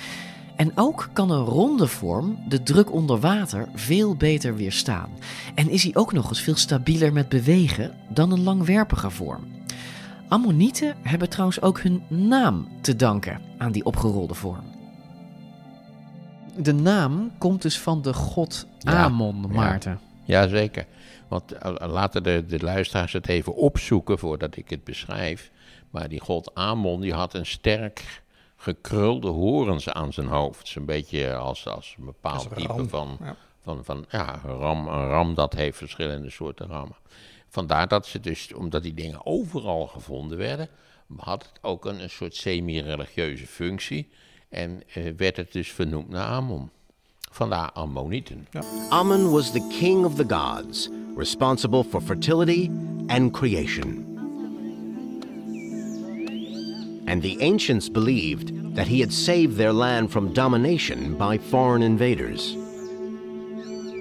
[0.55, 5.09] En ook kan een ronde vorm de druk onder water veel beter weerstaan.
[5.55, 9.43] En is hij ook nog eens veel stabieler met bewegen dan een langwerpige vorm.
[10.27, 14.70] Ammonieten hebben trouwens ook hun naam te danken aan die opgerolde vorm.
[16.55, 19.99] De naam komt dus van de god Ja, Amon, Maarten.
[20.23, 20.85] Ja, zeker.
[21.27, 25.51] Want eh, laten de, de luisteraars het even opzoeken voordat ik het beschrijf.
[25.89, 28.23] Maar die god Amon die had een sterk
[28.55, 30.67] gekrulde horens aan zijn hoofd.
[30.67, 33.35] Zo'n beetje als, als een bepaald Als een type ram, van, ja.
[33.63, 34.87] van, van ja, een ram.
[34.87, 36.95] Een ram dat heeft verschillende soorten rammen.
[37.47, 40.69] Vandaar dat ze dus, omdat die dingen overal gevonden werden,
[41.17, 44.09] had het ook een, een soort semi-religieuze functie.
[44.51, 46.69] En eh, werd het dus vernoemd naar Amon.
[47.31, 48.47] Vandaar Ammonieten.
[48.89, 52.69] Amun was the king of the gods, responsible for fertility
[53.07, 54.05] and creation.
[57.05, 62.55] And the ancients believed that he had saved their land from domination by foreign invaders.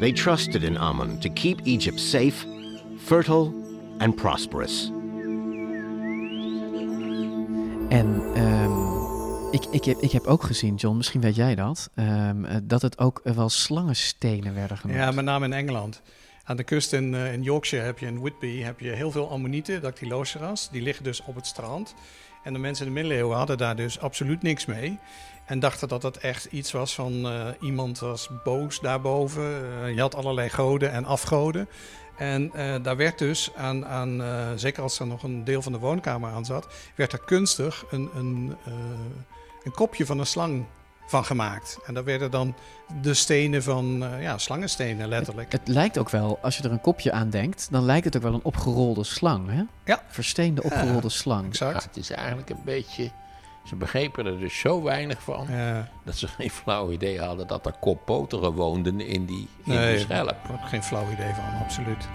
[0.01, 2.45] They trusted in Amun to keep Egypt safe,
[2.99, 3.53] fertile,
[4.01, 4.91] and prosperous.
[9.71, 12.99] Ik, heb, ik heb ook gezien, John, misschien weet jij dat, ehm, eh, dat het
[12.99, 14.99] ook eh, wel slangenstenen werden genoemd.
[14.99, 16.03] Ja, met name in Engeland.
[16.45, 19.31] Aan de kust in, eh, in Yorkshire heb je in Whitby heb je heel veel
[19.31, 20.71] ammonieten, dactyloceras.
[20.71, 21.95] Die liggen dus op het strand.
[22.45, 24.99] En de mensen in de middeleeuwen hadden daar dus absoluut niks mee.
[25.47, 27.29] En dachten dat dat echt iets was van
[27.61, 29.43] iemand was boos daarboven.
[29.95, 31.69] Je had allerlei goden en afgoden.
[32.17, 32.51] En
[32.83, 34.23] daar werd dus aan, aan
[34.59, 38.11] zeker als er nog een deel van de woonkamer aan zat, werd er kunstig een,
[38.15, 38.57] een,
[39.63, 40.65] een kopje van een slang
[41.07, 41.79] van gemaakt.
[41.87, 42.55] En daar werden dan
[43.03, 45.53] de stenen van, eh, ja, slangenstenen letterlijk.
[45.53, 48.23] Het lijkt ook wel, als je er een kopje aan denkt, dan lijkt het ook
[48.23, 49.63] wel een opgerolde slang, hè?
[49.85, 50.03] Ja.
[50.07, 51.59] Versteende opgerolde slang.
[51.59, 53.11] Ja, het is eigenlijk een beetje.
[53.65, 55.47] Ze begrepen er dus zo weinig van.
[56.05, 60.05] dat ze geen flauw idee hadden dat er koppoteren woonden in die, in Nee, die
[60.05, 60.37] schelp.
[60.65, 62.09] Geen flauw idee van, absoluut.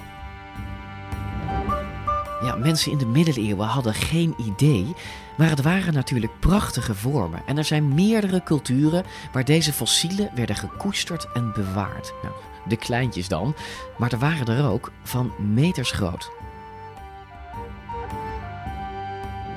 [2.41, 4.93] Ja, mensen in de middeleeuwen hadden geen idee,
[5.37, 7.41] maar het waren natuurlijk prachtige vormen.
[7.45, 12.13] En er zijn meerdere culturen waar deze fossielen werden gekoesterd en bewaard.
[12.23, 12.33] Nou,
[12.67, 13.55] de kleintjes dan,
[13.97, 16.31] maar er waren er ook van meters groot.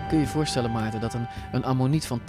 [0.09, 2.21] Kun je je voorstellen, Maarten, dat een, een ammoniet van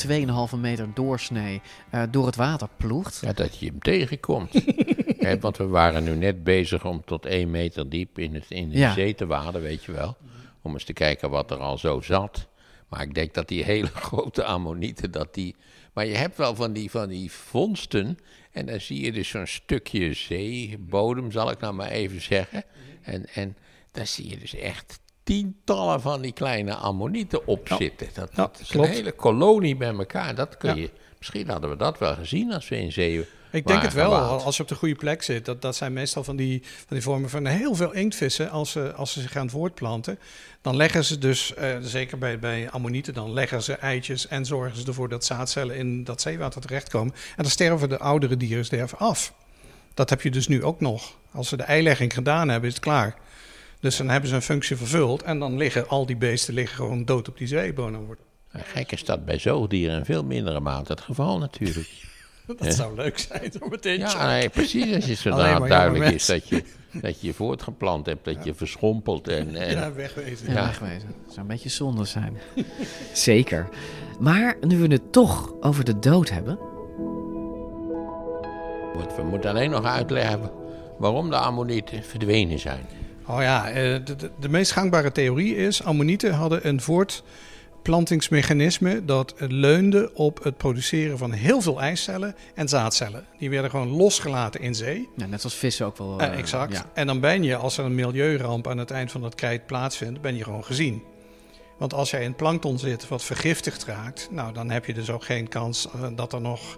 [0.53, 3.19] 2,5 meter doorsnee eh, door het water ploegt?
[3.21, 4.51] Ja, dat je hem tegenkomt.
[5.39, 8.77] Want we waren nu net bezig om tot één meter diep in, het, in de
[8.77, 8.93] Ja.
[8.93, 10.17] zee te waden, weet je wel.
[10.61, 12.47] Om eens te kijken wat er al zo zat.
[12.89, 15.55] Maar ik denk dat die hele grote ammonieten, dat die...
[15.93, 18.17] Maar je hebt wel van die, van die vondsten.
[18.51, 22.63] En dan zie je dus zo'n stukje zeebodem, zal ik nou maar even zeggen.
[23.01, 23.57] En, en
[23.91, 24.99] daar zie je dus echt
[25.29, 28.07] tientallen van die kleine ammonieten op zitten.
[28.13, 28.87] Dat, Ja, dat is klopt.
[28.87, 30.35] een hele kolonie bij elkaar.
[30.35, 33.81] Dat kun je, misschien hadden we dat wel gezien als we in zee Ik denk
[33.81, 34.43] het wel, gewaad.
[34.43, 35.45] als je op de goede plek zit.
[35.45, 38.49] Dat, dat zijn meestal van die, van die vormen van heel veel inktvissen.
[38.49, 40.19] Als ze, als ze zich gaan voortplanten,
[40.61, 44.77] dan leggen ze dus, eh, zeker bij, bij ammonieten, dan leggen ze eitjes en zorgen
[44.77, 47.13] ze ervoor dat zaadcellen in dat zeewater terechtkomen.
[47.13, 49.33] En dan sterven de oudere dieren sterven af.
[49.93, 51.17] Dat heb je dus nu ook nog.
[51.31, 53.15] Als ze de eilegging gedaan hebben, is het klaar.
[53.79, 57.05] Dus dan hebben ze een functie vervuld en dan liggen al die beesten liggen gewoon
[57.05, 58.17] dood op die zeebodem.
[58.51, 61.89] Gek is dat bij zoogdieren in veel mindere mate het geval natuurlijk.
[62.57, 63.99] Dat zou leuk zijn, zo meteen.
[63.99, 64.95] Ja, nee, precies.
[64.95, 66.63] Als je zodra maar duidelijk is dat je,
[66.93, 69.27] dat je je voortgeplant hebt, dat je verschrompelt.
[69.27, 70.51] En, en, Ja, wegwezen.
[70.51, 71.07] Ja, wegwezen.
[71.07, 72.37] Dat zou een beetje zonde zijn.
[73.13, 73.69] Zeker.
[74.19, 76.59] Maar nu we het toch over de dood hebben.
[79.15, 80.51] We moeten alleen nog uitleggen
[80.97, 82.85] waarom de ammonieten verdwenen zijn.
[83.29, 85.83] Oh ja, eh, de, de, de meest gangbare theorie is...
[85.83, 89.05] ammonieten hadden een voortplantingsmechanisme...
[89.05, 93.25] dat leunde op het produceren van heel veel eicellen en zaadcellen.
[93.37, 95.09] Die werden gewoon losgelaten in zee.
[95.15, 96.19] Ja, net als vissen ook wel.
[96.19, 96.73] Eh, eh, exact.
[96.73, 96.85] ja.
[96.93, 100.21] En dan ben je, als er een milieuramp aan het eind van het krijt plaatsvindt...
[100.21, 101.03] ben je gewoon gezien.
[101.77, 104.27] Want als jij in plankton zit wat vergiftigd raakt...
[104.31, 106.77] nou, dan heb je dus ook geen kans dat er nog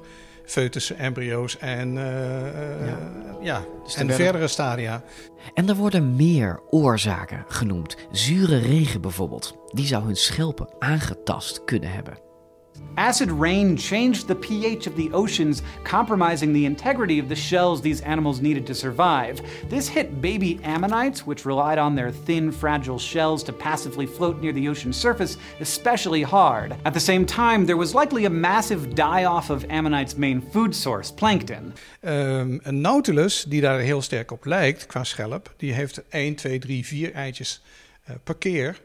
[0.51, 2.97] foetussen, embryo's en, eh, eh,
[3.41, 3.61] ja.
[3.83, 5.03] Dus er en werden- verdere stadia...
[5.53, 7.97] En er worden meer oorzaken genoemd.
[8.11, 9.55] Zure regen bijvoorbeeld.
[9.67, 12.17] Die zou hun schelpen aangetast kunnen hebben.
[12.97, 18.01] Acid rain changed the pH of the oceans, compromising the integrity of the shells these
[18.01, 19.41] animals needed to survive.
[19.69, 24.51] This hit baby ammonites, which relied on their thin, fragile shells to passively float near
[24.51, 26.75] the ocean surface, especially hard.
[26.83, 30.75] At the same time, there was likely a massive die off of ammonites' main food
[30.75, 31.73] source, plankton.
[32.01, 36.59] Ehm, een nautilus, die daar heel sterk op lijkt qua schelp, die heeft 1, 2,
[36.59, 37.61] 3, 4 eitjes
[38.03, 38.81] eh, per keer.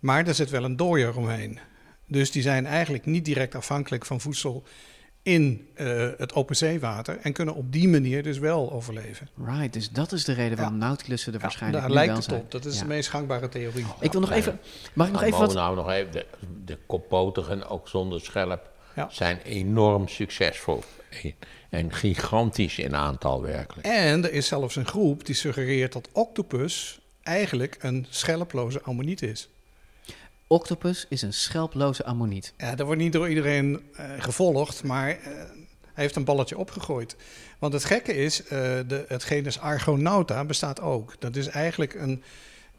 [0.00, 1.58] Maar daar zit wel een dooier omheen.
[2.06, 4.62] Dus die zijn eigenlijk niet direct afhankelijk van voedsel
[5.22, 7.18] in eh, het open zeewater.
[7.22, 9.28] En kunnen op die manier dus wel overleven.
[9.44, 12.30] Right, dus dat is de reden waarom nautilussen er waarschijnlijk daar nu lijkt wel het
[12.30, 12.40] zijn.
[12.40, 12.50] op.
[12.50, 12.80] Dat is Ja.
[12.80, 13.84] de meest gangbare theorie.
[14.00, 14.60] Ik wil nog even...
[14.92, 15.54] Mag ik nog Nou, even wat...
[15.54, 16.26] Nou, nog even, de,
[16.64, 19.08] de koppotigen, ook zonder schelp, Ja.
[19.10, 20.82] zijn enorm succesvol.
[21.70, 23.86] En gigantisch in aantal werkelijk.
[23.86, 29.48] En er is zelfs een groep die suggereert dat octopus eigenlijk een schelploze ammoniet is.
[30.48, 32.52] Octopus is een schelploze ammoniet.
[32.56, 37.16] Ja, dat wordt niet door iedereen eh, gevolgd, maar eh, hij heeft een balletje opgegooid.
[37.58, 38.48] Want het gekke is, eh,
[38.86, 41.14] de, het genus Argonauta bestaat ook.
[41.18, 42.22] Dat is eigenlijk een,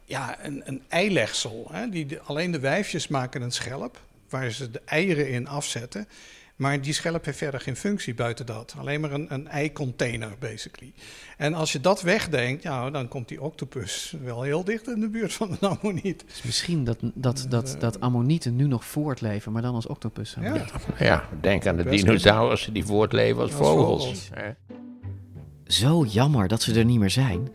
[0.05, 1.67] ja, een, een eilegsel.
[1.71, 1.89] Hè?
[1.89, 6.07] Die, alleen de wijfjes maken een schelp, waar ze de eieren in afzetten.
[6.57, 8.75] Maar die schelp heeft verder geen functie buiten dat.
[8.77, 10.93] Alleen maar een, een eicontainer, basically.
[11.37, 15.09] En als je dat wegdenkt, ja, dan komt die octopus wel heel dicht in de
[15.09, 16.23] buurt van een ammoniet.
[16.27, 20.41] Dus misschien dat, dat, dat, dat ammonieten nu nog voortleven, maar dan als octopussen.
[20.41, 20.65] Ja.
[20.99, 24.03] Ja, denk aan de dinosaurussen die voortleven als Als vogels.
[24.03, 24.29] vogels.
[24.33, 24.49] hè.
[25.63, 27.49] Zo jammer dat ze er niet meer zijn.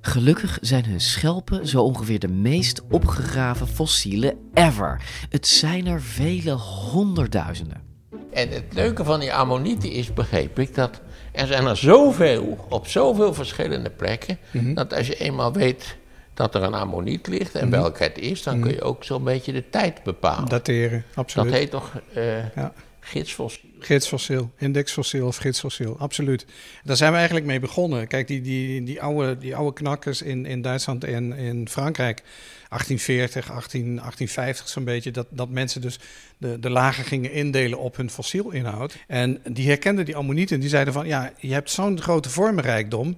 [0.00, 5.02] Gelukkig zijn hun schelpen zo ongeveer de meest opgegraven fossielen ever.
[5.28, 7.84] Het zijn er vele honderdduizenden.
[8.32, 11.00] En het leuke van die ammonieten is, begreep ik, dat
[11.32, 14.74] er zijn er zoveel, op zoveel verschillende plekken, Mhm.
[14.74, 15.96] dat als je eenmaal weet
[16.36, 17.80] dat er een ammoniet ligt en Mhm.
[17.80, 20.48] welke het is, dan kun je ook zo'n beetje de tijd bepalen.
[20.48, 21.50] Dateren, absoluut.
[21.50, 22.72] Dat heet toch eh Ja.
[23.00, 23.64] gidsfossiel?
[23.78, 26.46] Gidsfossiel, indexfossiel of gidsfossiel, absoluut.
[26.84, 28.06] Daar zijn we eigenlijk mee begonnen.
[28.06, 32.22] Kijk, die, die, die, oude, die oude knakkers in, in Duitsland en in Frankrijk,
[32.68, 35.98] 1840, 18, 1850 zo'n beetje, dat, dat mensen dus
[36.38, 38.96] de, de lagen gingen indelen op hun fossielinhoud.
[39.06, 43.16] En die herkenden die ammonieten, die zeiden van, ja, je hebt zo'n grote vormenrijkdom,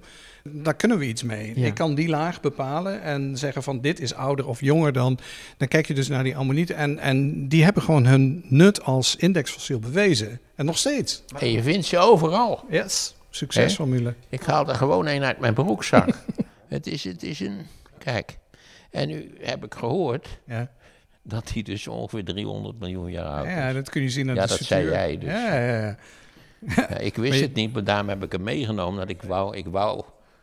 [0.53, 1.53] daar kunnen we iets mee.
[1.61, 1.67] Ja.
[1.67, 5.19] Ik kan die laag bepalen en zeggen van dit is ouder of jonger dan.
[5.57, 9.17] Dan kijk je dus naar die ammonieten en, en die hebben gewoon hun nut als
[9.17, 10.41] indexfossiel bewezen.
[10.55, 11.23] En nog steeds.
[11.39, 12.65] En je vindt ze overal.
[12.71, 14.15] Yes, succesformule.
[14.29, 16.09] Ik haal er gewoon een uit mijn broekzak.
[16.69, 17.59] het, is, het is een...
[17.99, 18.39] Kijk,
[18.91, 20.71] en nu heb ik gehoord Ja.
[21.23, 23.53] dat hij dus ongeveer 300 miljoen jaar oud is.
[23.53, 24.89] Ja, dat kun je zien aan Ja, de dat structuur.
[24.91, 25.29] zei jij dus.
[25.31, 25.97] Ja, ja, ja.
[26.77, 28.99] Ja, ik wist je- het niet, maar daarom heb ik hem meegenomen.
[29.01, 30.03] Dat ik wou, ik wou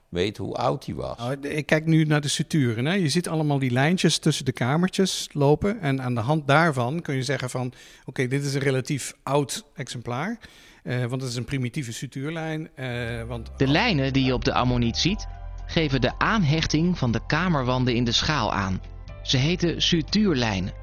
[0.10, 1.18] weten hoe oud hij was.
[1.20, 2.86] Oh, ik kijk nu naar de suturen.
[2.86, 2.94] Hè.
[2.94, 5.82] Je ziet allemaal die lijntjes tussen de kamertjes lopen.
[5.82, 7.74] En aan de hand daarvan kun je zeggen van...
[8.06, 10.40] oké, dit is een relatief oud exemplaar.
[10.84, 12.70] eh, want het is een primitieve sutuurlijn.
[12.76, 15.28] eh, want De lijnen die je op de ammoniet ziet,
[15.66, 18.82] geven de aanhechting van de kamerwanden in de schaal aan.
[19.24, 20.74] Ze heten sutuurlijnen.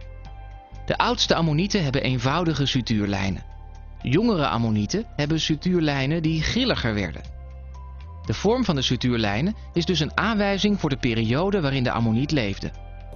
[0.86, 3.42] De oudste ammonieten hebben eenvoudige sutuurlijnen.
[4.02, 7.22] Jongere ammonieten hebben sutuurlijnen die grilliger werden.
[8.26, 12.30] De vorm van de sutuurlijnen is dus een aanwijzing voor de periode waarin de ammoniet
[12.30, 12.70] leefde.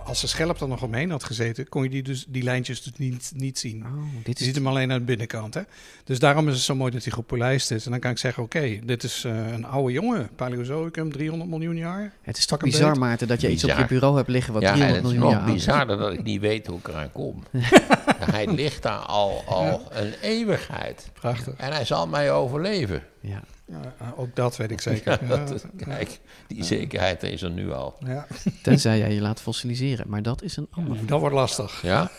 [0.05, 2.93] als de schelp er nog omheen had gezeten, kon je die, dus, die lijntjes dus
[2.97, 3.85] niet, niet zien.
[3.85, 5.55] Oh, dit je ziet hem alleen aan de binnenkant.
[5.55, 5.61] Hè?
[6.05, 7.85] Dus daarom is het zo mooi dat hij gepolijst is.
[7.85, 10.29] En dan kan ik zeggen, oké, dit is uh, een oude jongen.
[10.37, 12.13] Paleozoïcum, 300 miljoen jaar.
[12.23, 13.01] Het is toch bizar, beet.
[13.01, 15.37] Maarten, dat je iets op je bureau hebt liggen wat ja, 300 miljoen jaar is.
[15.37, 17.43] Het is nog bizarder dat ik niet weet hoe ik eraan kom.
[18.33, 21.11] hij ligt daar al, al een eeuwigheid.
[21.13, 21.55] Prachtig.
[21.57, 23.03] En hij zal mij overleven.
[23.21, 23.43] Ja.
[23.67, 25.19] Ja, ook dat weet ik zeker.
[25.29, 27.95] Ja, dat, kijk, die zekerheid is er nu al.
[28.07, 28.27] Ja.
[28.63, 31.07] Tenzij jij je laat fossiliseren, maar dat is een ander.
[31.07, 31.83] dat wordt lastig.
[31.83, 32.11] Ja,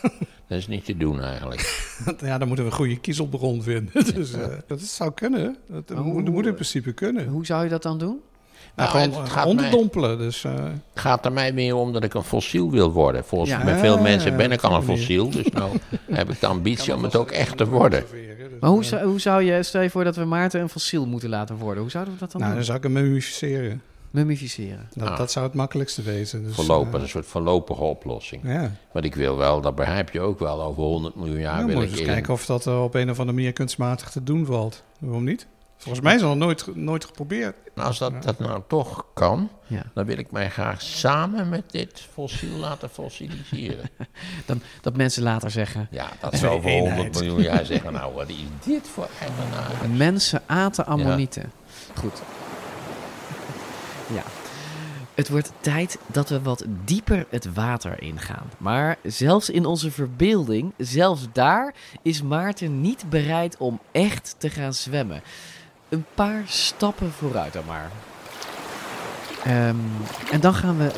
[0.48, 1.92] dat is niet te doen eigenlijk.
[2.20, 4.16] ja, dan moeten we een goede kiezelbron vinden.
[4.16, 5.58] Dus, uh, dat zou kunnen.
[5.68, 7.28] Dat oh, moet, moet, in principe kunnen.
[7.28, 8.20] Hoe zou je dat dan doen?
[8.76, 10.18] Nou, nou gewoon het gaat onderdompelen.
[10.18, 10.54] Mij, dus, uh...
[10.54, 13.26] Het gaat er mij meer om dat ik een fossiel wil worden.
[13.26, 13.64] Volgens ja.
[13.64, 15.30] bij veel mensen ben ik al een fossiel.
[15.30, 15.78] Dus nou
[16.12, 18.04] heb ik de ambitie om het ook echt te worden.
[18.60, 21.30] Maar hoe zou, hoe zou je, stel je voor dat we Maarten een fossiel moeten
[21.30, 21.82] laten worden.
[21.82, 22.60] Hoe zouden we dat dan nou, doen?
[22.60, 23.82] dan zou ik hem mummificeren.
[24.12, 24.90] Mummificeren.
[24.94, 25.18] Dat, ah.
[25.18, 26.44] dat zou het makkelijkste wezen.
[26.44, 28.42] Dus, Voorlopig, uh, een soort voorlopige oplossing.
[28.44, 28.72] Ja.
[28.92, 31.76] Want ik wil wel, dat begrijp je ook wel, over 100 miljoen jaar ja, wil
[31.76, 32.06] moet ik eens in...
[32.06, 34.84] kijken of dat op een of andere manier kunstmatig te doen valt.
[35.00, 35.48] Waarom niet?
[35.78, 37.56] Volgens mij is dat nooit, nooit geprobeerd.
[37.76, 39.84] Nou, als dat, dat nou toch kan, ja.
[39.94, 43.90] dan wil ik mij graag samen met dit fossiel laten fossiliseren.
[44.46, 45.88] dan, dat mensen later zeggen...
[45.92, 48.36] Ja, dat ze over 100 miljoen jaar zeggen, nou wat is
[48.66, 49.90] dit voor eigenaar?
[50.08, 51.52] Mensen aten ammonieten.
[51.88, 52.02] Ja.
[52.02, 52.22] Goed.
[54.14, 54.24] Ja.
[55.16, 58.52] Het wordt tijd dat we wat dieper het water ingaan.
[58.58, 64.74] Maar zelfs in onze verbeelding, zelfs daar, is Maarten niet bereid om echt te gaan
[64.74, 65.22] zwemmen.
[65.90, 67.92] Een paar stappen vooruit dan maar.
[69.48, 69.82] Um,
[70.32, 70.92] en dan gaan we.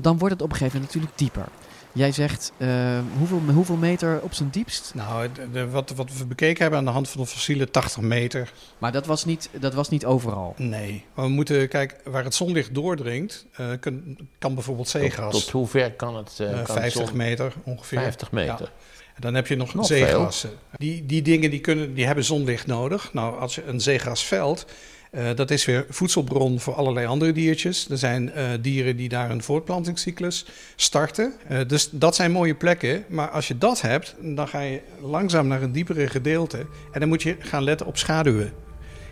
[0.00, 1.46] Dan wordt het op een gegeven moment natuurlijk dieper.
[1.94, 4.92] Jij zegt uh, hoeveel, hoeveel meter op zijn diepst?
[4.94, 8.02] Nou, de, de, wat, wat we bekeken hebben aan de hand van de fossielen, 80
[8.02, 8.52] meter.
[8.78, 10.54] Maar dat was niet, dat was niet overal?
[10.56, 11.04] Nee.
[11.14, 15.32] Maar we moeten kijken, waar het zonlicht doordringt, uh, kan, kan bijvoorbeeld zeegas.
[15.32, 16.38] Tot, tot hoe ver kan het?
[16.40, 17.16] Uh, kan 50 zon...
[17.16, 18.00] meter ongeveer.
[18.00, 18.60] 50 meter.
[18.60, 18.93] Ja.
[19.18, 20.50] Dan heb je nog, nog zeegassen.
[20.76, 23.12] Die, die dingen die kunnen, die hebben zonlicht nodig.
[23.12, 24.66] Nou, als je een zeegrasveld
[25.14, 27.90] uh, dat is weer voedselbron voor allerlei andere diertjes.
[27.90, 30.46] Er zijn uh, dieren die daar een voortplantingscyclus
[30.76, 31.32] starten.
[31.50, 33.04] Uh, dus dat zijn mooie plekken.
[33.08, 36.66] Maar als je dat hebt, dan ga je langzaam naar een diepere gedeelte.
[36.92, 38.52] En dan moet je gaan letten op schaduwen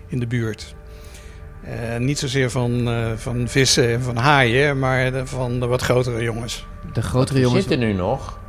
[0.08, 0.74] in de buurt.
[1.98, 6.66] niet zozeer van, van vissen en van haaien, maar van de wat grotere jongens.
[6.92, 7.60] De grotere jongens.
[7.60, 8.40] zitten nu nog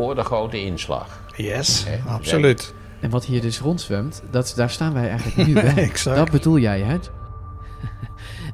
[0.00, 1.20] voor de grote inslag.
[1.36, 2.74] Yes, absoluut.
[3.00, 5.74] En wat hier dus rondzwemt, dat, daar staan wij eigenlijk nu bij.
[5.74, 6.16] exact.
[6.16, 6.96] Dat bedoel jij, hè?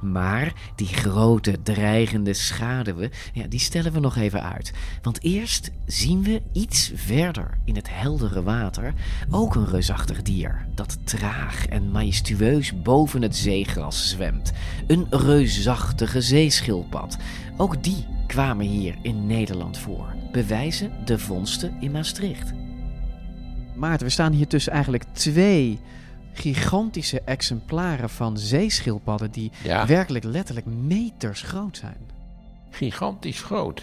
[0.01, 4.73] Maar die grote dreigende schaduwen, ja, die stellen we nog even uit.
[5.03, 8.93] Want eerst zien we iets verder in het heldere water
[9.31, 14.53] ook een reusachtig dier dat traag en majestueus boven het zeegras zwemt.
[14.87, 17.17] Een reusachtige zeeschildpad.
[17.57, 20.15] Ook die kwamen hier in Nederland voor.
[20.37, 22.53] Bewijzen de vondsten in Maastricht.
[23.75, 25.79] Maarten, we staan hier tussen eigenlijk twee
[26.33, 29.87] gigantische exemplaren van zeeschildpadden die ja.
[29.87, 32.11] werkelijk letterlijk meters groot zijn.
[32.71, 33.83] Gigantisch groot.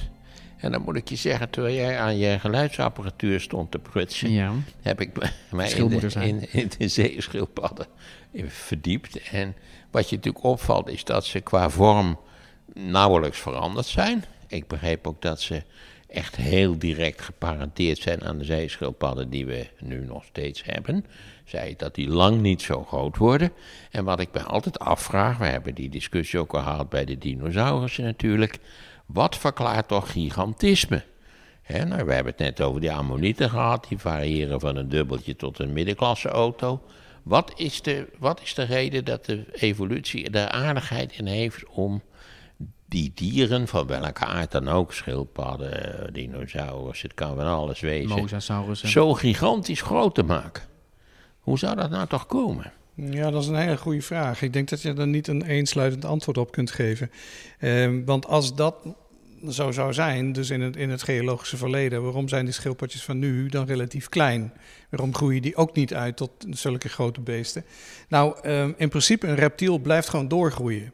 [0.58, 4.52] En dan moet ik je zeggen, terwijl jij aan je geluidsapparatuur stond te prutsen, ja.
[4.82, 7.88] heb ik mij in de, in, in de zeeschildpadden
[8.48, 9.30] verdiept.
[9.30, 9.56] En
[9.92, 12.20] wat je natuurlijk opvalt, is dat ze qua vorm
[12.74, 14.24] nauwelijks veranderd zijn.
[14.48, 15.64] Ik begreep ook dat ze
[16.14, 21.06] echt heel direct geparenteerd zijn aan de zeeschildpadden die we nu nog steeds hebben.
[21.46, 23.52] Zei dat die lang niet zo groot worden.
[23.92, 27.18] En wat ik me altijd afvraag, we hebben die discussie ook al gehad bij de
[27.18, 28.60] dinosaurussen natuurlijk.
[29.06, 31.04] Wat verklaart toch gigantisme?
[31.68, 35.60] Nou, we hebben het net over die ammonieten gehad, die variëren van een dubbeltje tot
[35.60, 36.82] een middenklasse auto.
[37.24, 42.02] Wat is, de, wat is de reden dat de evolutie er aardigheid in heeft om
[42.86, 48.90] die dieren, van welke aard dan ook, schildpadden, dinosaurus, het kan van alles wezen, Mosasaurussen.
[48.90, 50.64] zo gigantisch groot te maken.
[51.40, 52.72] Hoe zou dat nou toch komen?
[52.96, 54.42] Ja, dat is een hele goede vraag.
[54.42, 57.12] Ik denk dat je er niet een eensluitend antwoord op kunt geven.
[57.60, 58.76] Eh, want als dat
[59.50, 63.20] zo zou zijn, dus in het, in het geologische verleden, waarom zijn die schildpadjes van
[63.20, 64.54] nu dan relatief klein?
[64.90, 67.66] Waarom groeien die ook niet uit tot zulke grote beesten?
[68.08, 70.94] Nou, eh, in principe, een reptiel blijft gewoon doorgroeien.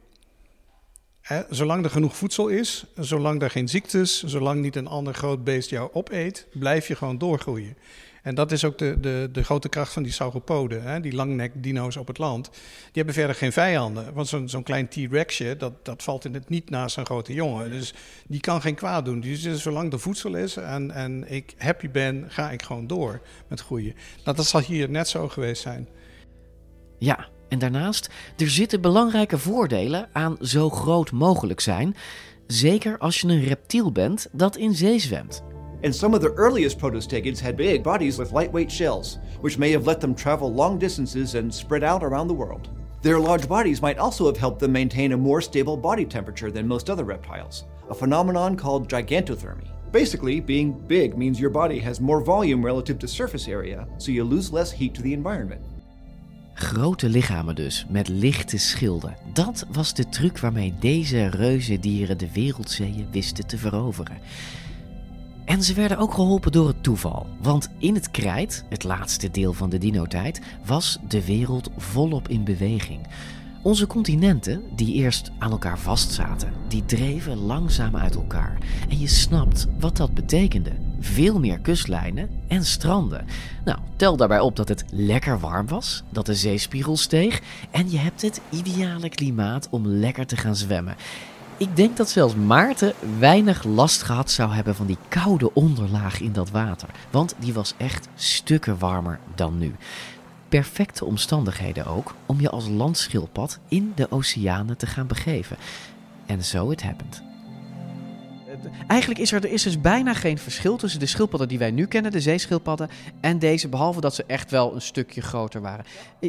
[1.50, 5.70] Zolang er genoeg voedsel is, zolang er geen ziektes, zolang niet een ander groot beest
[5.70, 7.76] jou opeet, blijf je gewoon doorgroeien.
[8.22, 11.96] En dat is ook de, de, de grote kracht van die sauropoden, hè, die langnek-dino's
[11.96, 12.50] op het land.
[12.52, 14.12] Die hebben verder geen vijanden.
[14.14, 17.70] Want zo'n zo'n klein T-Rexje, dat, dat valt in het niet naast een grote jongen.
[17.70, 17.94] Dus
[18.26, 19.20] die kan geen kwaad doen.
[19.20, 23.20] Dus, dus zolang er voedsel is en, en ik happy ben, ga ik gewoon door
[23.48, 23.94] met groeien.
[24.24, 25.88] Nou, dat zal hier net zo geweest zijn.
[26.98, 31.96] Ja, en daarnaast, er zitten belangrijke voordelen aan zo groot mogelijk zijn.
[32.46, 35.42] Zeker als je een reptiel bent dat in zee zwemt.
[35.82, 39.86] And some of the earliest protostegans had big bodies with lightweight shells, which may have
[39.86, 42.68] let them travel long distances and spread out around the world.
[43.00, 46.66] Their large bodies might also have helped them maintain a more stable body temperature than
[46.66, 49.68] most other reptiles, a phenomenon called gigantothermy.
[49.90, 54.22] Basically, being big means your body has more volume relative to surface area, so you
[54.22, 55.62] lose less heat to the environment.
[56.60, 59.16] Grote lichamen dus, met lichte schilden.
[59.32, 64.18] Dat was de truc waarmee deze reuzendieren de wereldzeeën wisten te veroveren.
[65.44, 67.26] En ze werden ook geholpen door het toeval.
[67.42, 72.44] Want in het krijt, het laatste deel van de dinotijd, was de wereld volop in
[72.44, 73.00] beweging.
[73.62, 78.58] Onze continenten, die eerst aan elkaar vastzaten, die dreven langzaam uit elkaar.
[78.88, 80.70] En je snapt wat dat betekende.
[81.00, 83.26] Veel meer kustlijnen en stranden.
[83.64, 87.40] Nou, tel daarbij op dat het lekker warm was, dat de zeespiegel steeg
[87.70, 90.96] en je hebt het ideale klimaat om lekker te gaan zwemmen.
[91.56, 96.32] Ik denk dat zelfs Maarten weinig last gehad zou hebben van die koude onderlaag in
[96.32, 96.88] dat water.
[97.10, 99.74] Want die was echt stukken warmer dan nu.
[100.50, 105.56] Perfecte omstandigheden ook om je als landschildpad in de oceanen te gaan begeven.
[106.26, 107.22] En zo it happened.
[108.86, 111.86] Eigenlijk is er, er is dus bijna geen verschil tussen de schildpadden die wij nu
[111.86, 112.88] kennen, de zeeschildpadden,
[113.20, 115.84] en deze, behalve dat ze echt wel een stukje groter waren.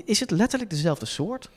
[0.06, 1.50] Is het letterlijk dezelfde soort?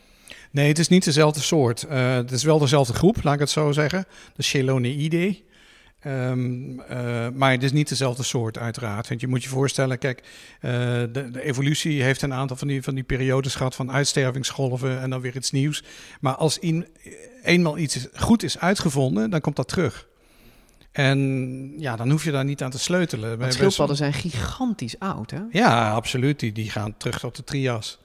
[0.51, 1.83] Nee, het is niet dezelfde soort.
[1.83, 4.07] Eh, het is wel dezelfde groep, laat ik het zo zeggen.
[4.37, 5.43] De Cheloniidae.
[6.05, 9.09] Ehm, eh, maar het is niet dezelfde soort, uiteraard.
[9.09, 10.23] Want je moet je voorstellen, kijk,
[10.61, 15.01] eh, de, de evolutie heeft een aantal van die, van die periodes gehad van uitstervingsgolven
[15.01, 15.83] en dan weer iets nieuws.
[16.21, 16.87] Maar als in,
[17.43, 20.07] eenmaal iets goed is uitgevonden, dan komt dat terug.
[20.93, 23.39] En ja, dan hoef je daar niet aan te sleutelen.
[23.39, 25.41] Want schildpadden zijn gigantisch oud, hè?
[25.51, 26.41] ja, absoluut.
[26.41, 27.99] Die, die gaan terug tot de trias.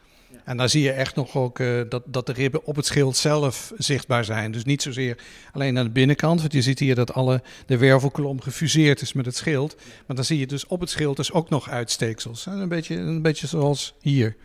[0.44, 3.18] En daar zie je echt nog ook eh, dat, dat de ribben op het schild
[3.18, 4.52] zelf zichtbaar zijn.
[4.52, 5.18] Dus niet zozeer
[5.52, 6.40] alleen aan de binnenkant.
[6.42, 9.76] Want je ziet hier dat alle, de wervelkolom gefuseerd is met het schild.
[10.08, 12.46] Maar dan zie je dus op het schild dus ook nog uitsteeksels.
[12.46, 12.52] hè.
[12.52, 14.36] Een beetje, een beetje zoals hier.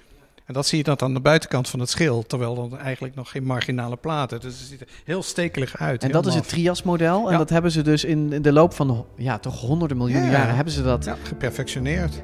[0.44, 2.28] En dat zie je dan aan de buitenkant van het schild.
[2.28, 4.40] Terwijl dan eigenlijk nog geen marginale platen.
[4.40, 6.02] Dus het ziet er heel stekelig uit.
[6.02, 7.26] En dat is het triasmodel.
[7.26, 7.38] En Ja.
[7.38, 10.36] dat hebben ze dus in, in de loop van ja, toch honderden miljoenen Ja.
[10.38, 11.04] jaren hebben ze dat.
[11.04, 12.22] Ja, geperfectioneerd.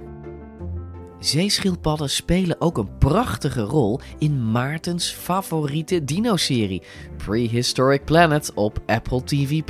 [1.20, 6.82] Zeeschildpadden spelen ook een prachtige rol in Maartens favoriete dino-serie,
[7.16, 9.62] Prehistoric Planet op Apple TV+.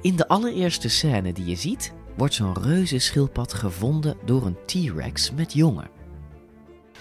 [0.00, 5.30] In de allereerste scène die je ziet, wordt zo'n reuze schildpad gevonden door een T-Rex
[5.30, 5.90] met jongen.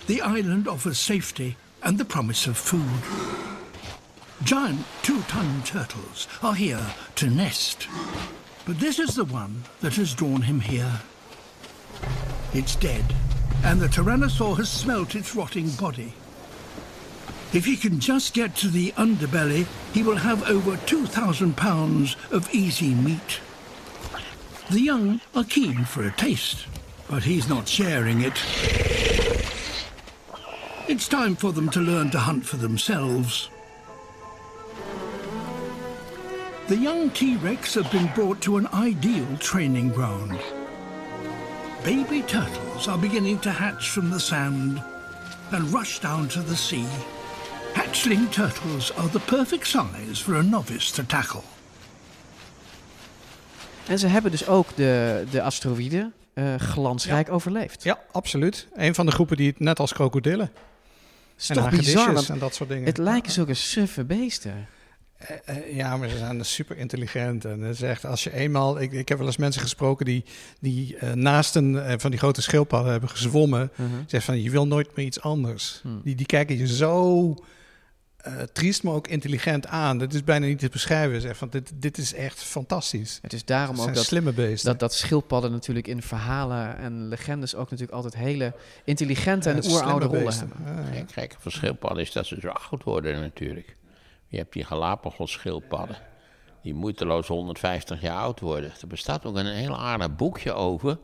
[0.05, 2.81] The island offers safety and the promise of food.
[4.43, 7.87] Giant two-ton turtles are here to nest.
[8.63, 10.99] But this is the one that has drawn him here.
[12.51, 13.03] It's dead,
[13.63, 16.13] and the Tyrannosaur has smelt its rotting body.
[17.53, 22.53] If he can just get to the underbelly, he will have over 2,000 pounds of
[22.53, 23.39] easy meat.
[24.69, 26.67] The young are keen for a taste,
[27.09, 28.37] but he's not sharing it.
[30.87, 33.49] It's time for them to learn to hunt for themselves.
[36.67, 40.37] The young T-Rex have been brought to an ideal training ground.
[41.83, 44.81] Baby turtles are beginning to hatch from the sand
[45.51, 46.85] and rush down to the sea.
[47.73, 51.41] Hatchling turtles are the perfect size for a novice to tackle.
[53.87, 57.83] En ze hebben dus ook de, de asteroïden eh, glansrijk overleefd.
[57.83, 58.67] Ja, absoluut.
[58.75, 60.51] Een van de groepen die het net als krokodillen.
[61.37, 62.85] is en toch bizar, en dat soort dingen.
[62.85, 64.67] Het lijken zulke suffe beesten.
[65.17, 67.45] Eh, ja, maar ze zijn dus super intelligent.
[67.45, 68.81] En het is echt, als je eenmaal.
[68.81, 70.23] Ik, ik heb wel eens mensen gesproken die,
[70.59, 73.71] die eh, naast een eh, van die grote schildpadden hebben gezwommen.
[73.75, 73.89] Mhm.
[74.07, 75.79] Zegt van je wil nooit meer iets anders.
[75.83, 76.01] Hmm.
[76.03, 77.33] Die, die kijken je zo
[78.27, 79.97] eh, triest, maar ook intelligent aan.
[79.97, 81.21] Dat is bijna niet te beschrijven.
[81.21, 83.19] Zeg, van dit, dit is echt fantastisch.
[83.21, 84.69] Het is daarom Het ook dat, slimme beesten.
[84.69, 88.53] dat, dat schildpadden natuurlijk in verhalen en legendes ook natuurlijk altijd hele
[88.83, 90.51] intelligente en oeroude rollen beesten.
[90.55, 90.93] hebben.
[90.93, 93.75] Ja, kijk, het schildpadden is dat ze zo oud worden natuurlijk.
[94.27, 95.97] Je hebt die Galapagos schildpadden.
[96.61, 98.71] Die moeiteloos 150 jaar oud worden.
[98.81, 100.99] Er bestaat ook een heel aardig boekje over.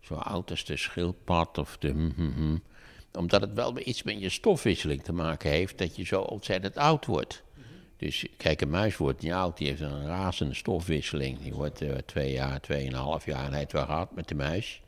[0.00, 1.88] Zo oud als de schildpad of de...
[1.88, 2.56] hm, hm, hm.
[3.12, 5.78] Omdat het wel iets met je stofwisseling te maken heeft...
[5.78, 7.42] dat je zo ontzettend oud wordt.
[7.96, 9.56] Dus kijk, een muis wordt niet oud.
[9.56, 11.38] Die heeft een razende stofwisseling.
[11.42, 13.44] Die wordt eh, twee jaar, tweeënhalf jaar...
[13.44, 14.82] en hij heeft wel gehad met de muis.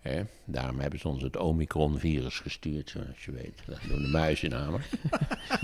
[0.00, 0.22] Hè?
[0.44, 3.62] Daarom hebben ze ons het Omicron-virus gestuurd, zoals je weet.
[3.66, 4.88] Dat doen de muizen namelijk.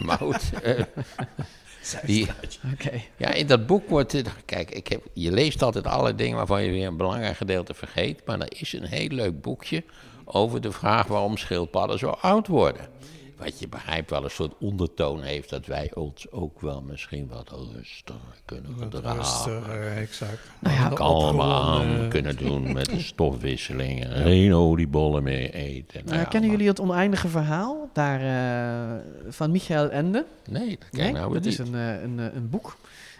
[2.07, 2.27] die,
[2.73, 3.03] Oké.
[3.17, 4.23] Ja, in dat boek wordt...
[4.45, 8.23] Kijk, ik heb, je leest altijd alle dingen waarvan je weer een belangrijk gedeelte vergeet.
[8.27, 9.85] Maar er is een heel leuk boekje
[10.25, 12.89] over de vraag waarom schildpadden zo oud worden.
[13.37, 17.51] Wat je begrijpt wel een soort ondertoon heeft dat wij ons ook wel misschien wat
[17.51, 19.19] rustiger kunnen gedragen.
[19.19, 20.51] Rustiger, exact.
[20.59, 26.05] Nou ja, allemaal aan kunnen doen met de stofwisseling en geen oliebollen meer eten.
[26.05, 30.25] Nou Nou, ja, kennen jullie het oneindige verhaal daar, eh, van Michael Ende?
[30.51, 32.77] Nee, dat ken ik nou dat is een, eh, een, eh, een boek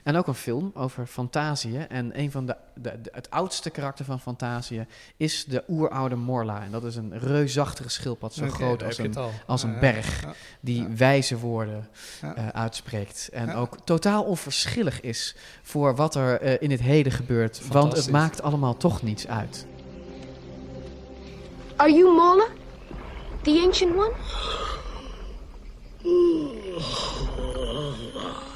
[0.07, 1.79] en ook een film over Fantasië.
[1.89, 4.87] En een van de, de, de- het oudste karakter van Fantasië
[5.17, 6.63] is de oeroude Morla.
[6.63, 9.15] En dat is een reusachtige schildpad, zo groot als een,
[9.47, 10.33] als een Ja, ja, berg, ja.
[10.61, 11.89] die wijze woorden
[12.23, 12.35] Ja.
[12.35, 13.29] eh, uitspreekt.
[13.33, 13.55] En Ja.
[13.55, 17.69] ook totaal onverschillig is voor wat er eh, in het heden gebeurt.
[17.69, 19.67] Want het maakt allemaal toch niets uit.
[21.77, 22.47] Are you Mola?
[23.43, 24.13] The ancient one?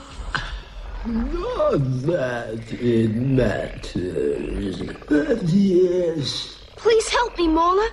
[1.07, 6.59] Not that it matters, but yes.
[6.77, 7.91] Please help me, Mola.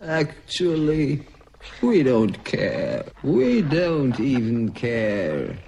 [0.00, 1.26] Actually,
[1.82, 3.04] we don't care.
[3.22, 5.58] We don't even care.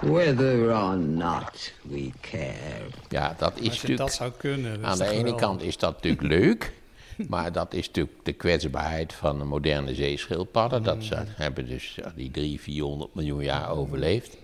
[0.00, 2.86] Whether or not we care.
[3.08, 3.98] Ja, dat is Als je natuurlijk...
[3.98, 4.80] dat zou kunnen.
[4.80, 6.72] dat Aan de ene kant is dat natuurlijk leuk,
[7.28, 10.82] maar dat is natuurlijk de kwetsbaarheid van de moderne zeeschildpadden.
[10.82, 14.36] Dat ze hebben dus die 300, 400 miljoen jaar overleefd.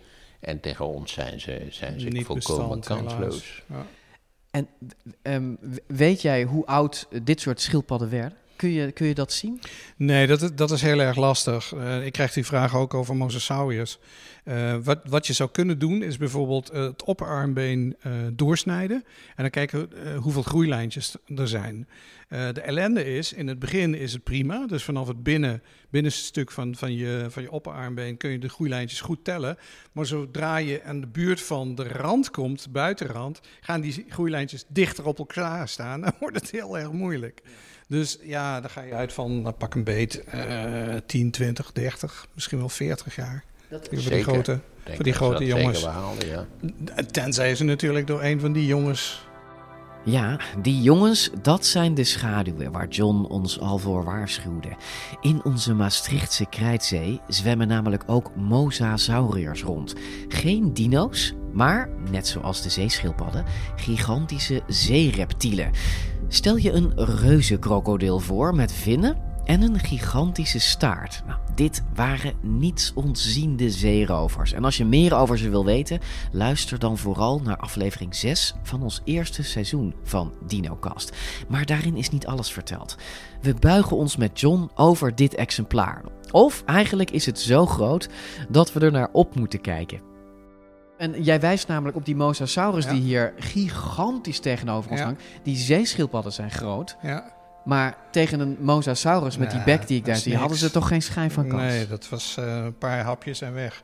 [0.44, 3.62] En tegen ons zijn ze, zijn ze Niet volkomen bestand, kansloos.
[3.68, 3.86] Ja.
[4.50, 4.68] En
[5.22, 5.54] ehm,
[5.86, 8.38] weet jij hoe oud dit soort schildpadden werden?
[8.56, 9.60] Kun je, kun je dat zien?
[9.96, 11.72] Nee, dat, is- dat is heel erg lastig.
[11.72, 13.98] Eh, ik krijg die vraag ook over Mosasaurus.
[14.44, 19.04] Eh, wat, wat je zou kunnen doen, is bijvoorbeeld eh, het opperarmbeen eh, doorsnijden.
[19.36, 21.88] En dan kijken hoeveel groeilijntjes er zijn.
[22.28, 24.66] De ellende is, in het begin is het prima.
[24.66, 28.48] Dus vanaf het binnen, binnenste stuk van, van, je, van je opperarmbeen kun je de
[28.48, 29.58] groeilijntjes goed tellen.
[29.92, 35.06] Maar zodra je aan de buurt van de rand komt, buitenrand, gaan die groeilijntjes dichter
[35.06, 36.00] op elkaar staan.
[36.04, 37.42] Dan wordt het heel erg moeilijk.
[37.88, 42.26] Dus ja, dan ga je uit van, nou, pak een beet, eh 10, 20, 30,
[42.34, 43.44] misschien wel 40 jaar.
[43.70, 45.86] Dat- voor die grote, voor die grote dat jongens.
[46.26, 46.46] ja.
[47.10, 49.26] Tenzij ze natuurlijk door een van die jongens
[50.04, 54.76] Ja, die jongens, dat zijn de schaduwen waar John ons al voor waarschuwde.
[55.20, 59.94] In onze Maastrichtse krijtzee zwemmen namelijk ook mosasauriërs rond.
[60.28, 63.44] Geen dino's, maar, net zoals de zeeschildpadden,
[63.76, 65.70] gigantische zeereptielen.
[66.28, 71.22] Stel je een reuzenkrokodil voor met vinnen en een gigantische staart.
[71.26, 74.52] Nou, dit waren niets ontziende zeerovers.
[74.52, 76.00] En als je meer over ze wil weten,
[76.32, 81.16] luister dan vooral naar aflevering 6 van ons eerste seizoen van DinoCast.
[81.48, 82.96] Maar daarin is niet alles verteld.
[83.40, 86.02] We buigen ons met John over dit exemplaar.
[86.30, 88.08] Of eigenlijk is het zo groot
[88.48, 90.00] dat we er naar op moeten kijken.
[90.96, 92.90] En jij wijst namelijk op die mosasaurus Ja.
[92.92, 95.06] die hier gigantisch tegenover ons Ja.
[95.06, 95.22] hangt.
[95.42, 96.96] Die zeeschildpadden zijn groot.
[97.02, 97.33] Ja.
[97.64, 101.02] Maar tegen een mosasaurus met die bek die ik daar zie, hadden ze toch geen
[101.02, 101.62] schijn van kans.
[101.62, 103.82] Nee, dat was eh, een paar hapjes en weg.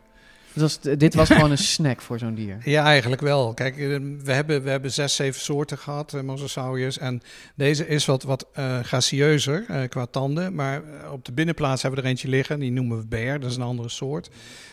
[0.99, 2.59] Dit was gewoon een snack voor zo'n dier.
[2.65, 3.55] Ja, eigenlijk wel.
[3.55, 6.99] Kijk, eh, we hebben, we hebben zes, zeven soorten gehad, eh, mosasauriërs.
[6.99, 7.23] En
[7.55, 8.47] deze is wat, wat
[8.83, 10.55] gracieuzer qua tanden.
[10.55, 12.59] Maar op de binnenplaats hebben we er eentje liggen.
[12.59, 14.31] Die noemen we bear, dat is een andere soort.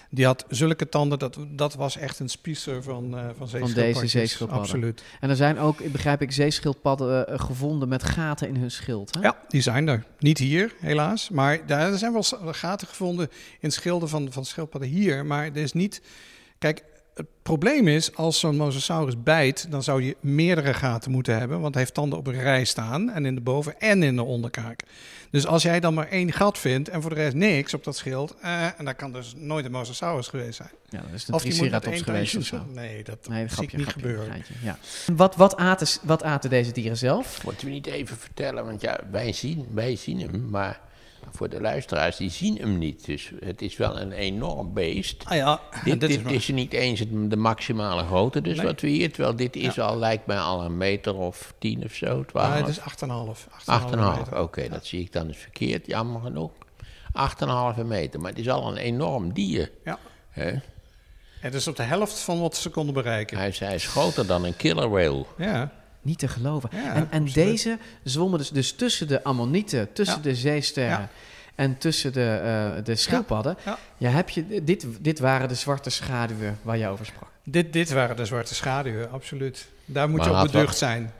[0.09, 4.67] Die had zulke tanden, dat, dat was echt een spiezer van, eh van deze zeeschildpadden.
[4.67, 5.03] Absoluut.
[5.19, 9.13] En er zijn ook, begrijp ik, zeeschildpadden eh, gevonden met gaten in hun schild.
[9.13, 9.21] Hè?
[9.21, 10.03] Ja, die zijn er.
[10.19, 11.29] Niet hier, helaas.
[11.29, 13.29] Maar daar er zijn wel gaten gevonden
[13.59, 15.25] in schilden van, van schildpadden hier.
[15.25, 16.01] Maar er is niet...
[16.57, 16.83] Kijk,
[17.13, 19.71] het probleem is, als zo'n mosasaurus bijt...
[19.71, 21.61] dan zou je meerdere gaten moeten hebben.
[21.61, 23.09] Want hij heeft tanden op een rij staan.
[23.09, 24.83] En in de boven- en in de onderkaak.
[25.32, 26.89] Dus als jij dan maar één gat vindt...
[26.89, 28.36] en voor de rest niks op dat schild...
[28.41, 30.69] Eh, en dat kan dus nooit een mosasaurus geweest zijn.
[30.89, 32.65] Ja, dat is een triceratops geweest of zo.
[32.73, 34.43] Nee, dat Nee, zie ik niet grapje, gebeuren.
[34.61, 34.78] Ja.
[35.15, 37.43] Wat, wat, aten, wat aten deze dieren zelf?
[37.43, 40.80] Moeten we niet even vertellen, want ja, wij zien, wij zien hem, maar
[41.32, 43.05] voor de luisteraars, die zien hem niet.
[43.05, 45.23] Dus het is wel een enorm beest.
[45.25, 48.65] Ah ja, dit dit is dit maar- is niet eens de maximale grootte, dus Nee.
[48.65, 49.84] wat we hier, terwijl dit is Ja.
[49.86, 52.49] al, lijkt mij al een meter of tien of zo, twaalf.
[52.53, 53.47] Nee, het is 8,5.
[53.65, 54.41] 8,5, meter.
[54.41, 56.51] oké, dat zie ik dan eens verkeerd, jammer genoeg.
[57.13, 59.71] 8,5 meter, maar het is al een enorm dier.
[59.84, 59.99] Ja.
[61.39, 63.38] Het is op de helft van wat ze konden bereiken.
[63.38, 65.25] Hij is, hij is groter dan een killer whale.
[65.38, 65.71] Ja.
[66.07, 66.69] Niet te geloven.
[66.73, 70.21] Ja, en en deze zwommen dus, dus tussen de ammonieten, tussen Ja.
[70.23, 71.09] de zeesterren Ja.
[71.55, 72.25] en tussen de,
[72.77, 73.57] eh, de schildpadden.
[73.65, 73.77] Ja.
[73.97, 77.29] Ja, heb je, dit, dit waren de zwarte schaduwen waar je over sprak.
[77.43, 79.67] Dit, dit waren de zwarte schaduwen, absoluut.
[79.85, 81.11] Daar moet Maar je op beducht zijn.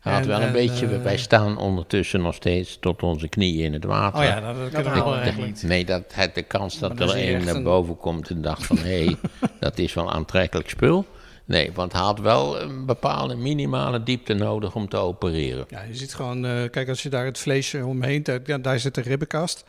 [0.00, 3.64] Had En- wel een en, beetje, eh, wij staan ondertussen nog steeds tot onze knieën
[3.64, 4.18] in het water.
[4.20, 5.62] Oh ja, dat- dat kunnen we Ik- wel de- eigenlijk.
[5.62, 8.78] Nee, dat, het, de kans dat er een naar boven komt en dacht van...
[8.78, 9.16] hé, hey,
[9.60, 11.06] dat is wel aantrekkelijk spul.
[11.44, 15.64] Nee, want hij had wel een bepaalde minimale diepte nodig om te opereren.
[15.68, 18.78] Ja, je ziet gewoon, eh, kijk als je daar het vleesje omheen, daar, ja, daar
[18.78, 19.64] zit de ribbenkast.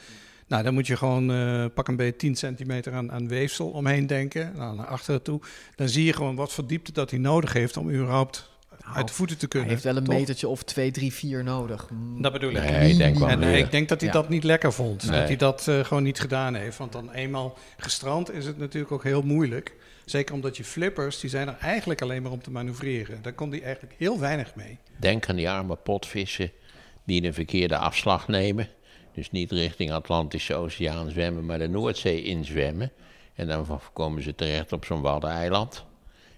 [0.47, 4.07] Nou, dan moet je gewoon uh, pak een beetje 10 centimeter aan, aan weefsel omheen
[4.07, 5.39] denken, nou, naar achteren toe.
[5.75, 8.49] Dan zie je gewoon wat voor diepte dat hij nodig heeft om überhaupt
[8.83, 9.67] Nou, uit de voeten te kunnen.
[9.69, 10.15] Hij heeft wel een toch?
[10.19, 11.87] metertje of 2, 3, 4 nodig.
[11.89, 12.21] Mm.
[12.21, 12.69] Dat bedoel ik.
[12.69, 14.15] Nee, ik denk wel en eh, ik denk dat hij Ja.
[14.15, 15.09] dat niet lekker vond.
[15.09, 15.19] Nee.
[15.19, 16.77] Dat hij dat eh, gewoon niet gedaan heeft.
[16.77, 19.75] Want dan eenmaal gestrand is het natuurlijk ook heel moeilijk.
[20.05, 23.21] Zeker omdat je flippers, die zijn er eigenlijk alleen maar om te manoeuvreren.
[23.21, 24.77] Daar kon hij eigenlijk heel weinig mee.
[24.99, 26.51] Denk aan die arme potvissen
[27.03, 28.67] die de verkeerde afslag nemen.
[29.13, 32.91] Dus niet richting Atlantische Oceaan zwemmen, maar de Noordzee inzwemmen.
[33.33, 35.85] En dan komen ze terecht op zo'n waddeneiland.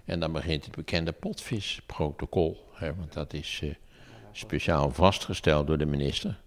[0.06, 2.66] En dan begint het bekende potvisprotocol.
[2.74, 3.70] Hè, want dat is eh,
[4.32, 6.40] speciaal vastgesteld door de minister.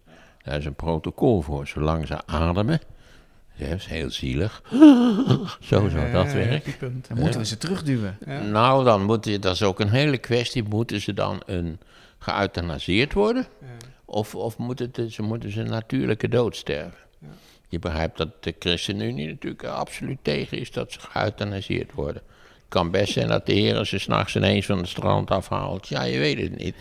[0.42, 1.66] Daar is een protocol voor.
[1.66, 2.80] Zolang ze ademen,
[3.60, 4.62] ja, dat is heel zielig.
[5.60, 6.74] Zo zou dat werken.
[7.08, 8.18] Dan moeten we ze terugduwen.
[8.26, 8.40] Ja.
[8.42, 10.62] Nou, dan moet je, dat is ook een hele kwestie.
[10.62, 11.78] Moeten ze dan een,
[12.18, 13.46] geëuthanaseerd worden?
[14.04, 16.98] Of, of moeten het- ze, moeten ze natuurlijke dood sterven?
[17.68, 22.22] Je begrijpt dat de ChristenUnie natuurlijk absoluut tegen is dat ze geëuthanaseerd worden.
[22.24, 25.88] Het kan best zijn dat de heren ze s'nachts ineens van het strand afhaalt.
[25.88, 26.74] Ja, je weet het niet.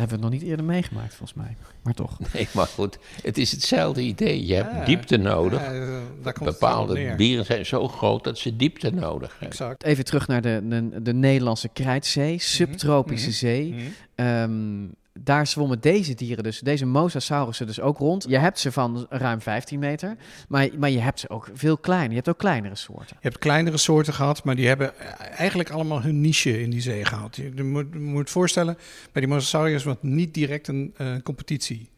[0.00, 1.56] Hebben we nog niet eerder meegemaakt, volgens mij.
[1.82, 2.18] Maar toch.
[2.34, 4.46] Nee, maar goed, het is hetzelfde idee.
[4.46, 5.60] Je hebt Ja, diepte nodig.
[5.60, 9.76] ja, Bepaalde dieren zijn zo groot dat ze diepte nodig hebben.
[9.78, 13.72] Even terug naar de, de, de Nederlandse Krijtzee, subtropische mhm, zee.
[13.74, 13.80] mhm.
[14.14, 14.84] Ehm,
[15.24, 18.24] daar zwommen deze dieren dus, deze mosasaurussen dus ook rond.
[18.28, 20.16] Je hebt ze van ruim 15 meter,
[20.48, 22.08] maar, maar je hebt ze ook veel kleiner.
[22.08, 23.16] Je hebt ook kleinere soorten.
[23.20, 24.98] Je hebt kleinere soorten gehad, maar die hebben
[25.36, 27.36] eigenlijk allemaal hun niche in die zee gehad.
[27.36, 28.78] Je, moet, je moet voorstellen,
[29.12, 31.88] bij die mosasauriërs was niet direct een eh, competitie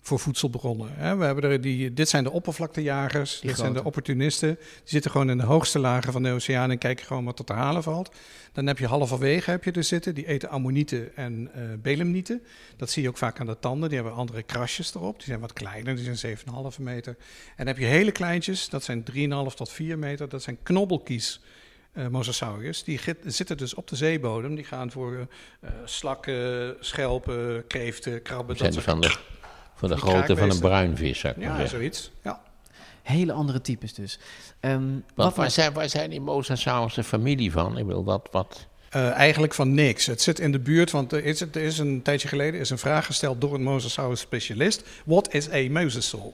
[0.00, 0.94] voor voedselbronnen.
[0.94, 1.16] Hè.
[1.16, 4.54] We hebben er die, dit zijn de oppervlaktejagers, Die dit zijn de opportunisten.
[4.58, 7.44] Die zitten gewoon in de hoogste lagen van de oceaan en kijken gewoon wat er
[7.44, 8.10] te halen valt.
[8.52, 12.42] Dan heb je halverwege heb je er zitten, die eten ammonieten en eh belemnieten.
[12.76, 15.16] Dat zie je ook vaak aan de tanden, die hebben andere krasjes erop.
[15.16, 17.16] Die zijn wat kleiner, die zijn 7,5 meter.
[17.48, 19.04] En dan heb je hele kleintjes, dat zijn
[19.48, 21.40] 3,5 tot 4 meter, dat zijn knobbelkies.
[22.10, 24.54] mosasauriërs, die zitten dus op de zeebodem.
[24.54, 25.26] Die gaan voor
[25.60, 28.56] eh, slakken, schelpen, kreeften, krabben.
[28.56, 29.39] Zijn dat van soort- de,
[29.80, 31.78] van de die grootte van een bruinvis, zou ik maar Ja, zeggen.
[31.78, 32.10] zoiets.
[32.22, 32.40] Ja.
[33.02, 34.18] Hele andere types dus.
[34.60, 34.82] Ehm,
[35.14, 37.78] wat waar was- zijn, waar zijn die Mosasaurus familie van?
[37.78, 38.66] Ik bedoel, wat, wat...
[38.90, 40.06] Eh, eigenlijk van niks.
[40.06, 42.78] Het zit in de buurt, want er is, er is een tijdje geleden is een
[42.78, 44.82] vraag gesteld door een mosasaurus specialist.
[45.04, 46.32] What is a mosasaur?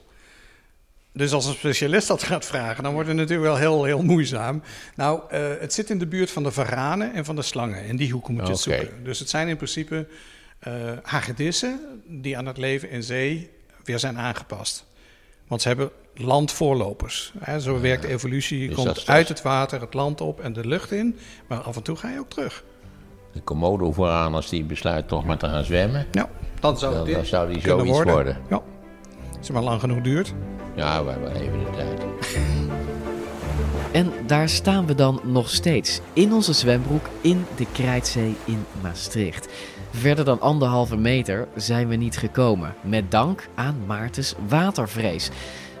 [1.13, 4.61] Dus als een specialist dat gaat vragen, dan wordt het natuurlijk wel heel, heel moeizaam.
[4.95, 7.85] Nou, eh, het zit in de buurt van de varanen en van de slangen.
[7.85, 9.03] In die hoek moet je het zoeken.
[9.03, 10.07] Dus het zijn in principe
[10.59, 13.49] eh hagedissen die aan het leven in zee
[13.83, 14.85] weer zijn aangepast.
[15.47, 17.33] Want ze hebben landvoorlopers.
[17.39, 18.59] Hè, zo werkt de evolutie.
[18.59, 21.17] Je Dus komt uit het water, het land op en de lucht in.
[21.47, 22.63] Maar af en toe ga je ook terug.
[23.33, 26.07] De Komodo vooraan, als die besluit toch maar te gaan zwemmen.
[26.11, 26.29] Ja,
[26.59, 28.37] dan zou, dan, dit dan zou die zoiets worden.
[28.49, 28.61] Ja.
[29.37, 30.33] Als het maar lang genoeg duurt.
[30.75, 32.05] Ja, we hebben even de tijd.
[33.91, 39.47] En daar staan we dan nog steeds, in onze zwembroek in de Krijtzee in Maastricht.
[39.91, 45.29] Verder dan anderhalve meter zijn we niet gekomen, met dank aan Maartens watervrees.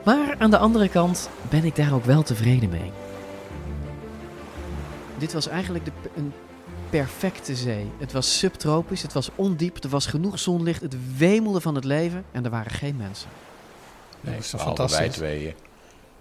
[0.05, 2.91] Maar aan de andere kant ben ik daar ook wel tevreden mee.
[5.17, 6.33] Dit was eigenlijk de, een
[6.89, 7.91] perfecte zee.
[7.97, 12.23] Het was subtropisch, het was ondiep, er was genoeg zonlicht, het wemelde van het leven
[12.31, 13.29] en er waren geen mensen.
[14.21, 15.17] Nee, dat is toch behalve wij fantastisch.
[15.17, 15.53] tweeën.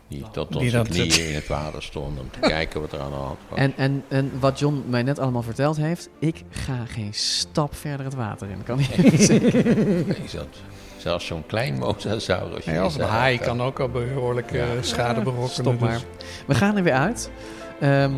[0.09, 3.01] Die tot Die onze dat- knieën in het water stonden om te kijken wat er
[3.01, 3.59] aan de hand was.
[3.59, 8.05] En, en, en wat John mij net allemaal verteld heeft, ik ga geen stap verder
[8.07, 8.63] het water in.
[8.65, 9.29] Kan niet
[10.07, 10.17] Nee,
[10.99, 12.65] zelfs zo'n klein mosasaurus.
[12.65, 15.51] Nee, als een haai kan ook al behoorlijk eh, schade berokkenen.
[15.51, 15.93] Stop maar.
[15.93, 17.31] dus- We gaan er weer uit.
[17.81, 18.13] Ehm,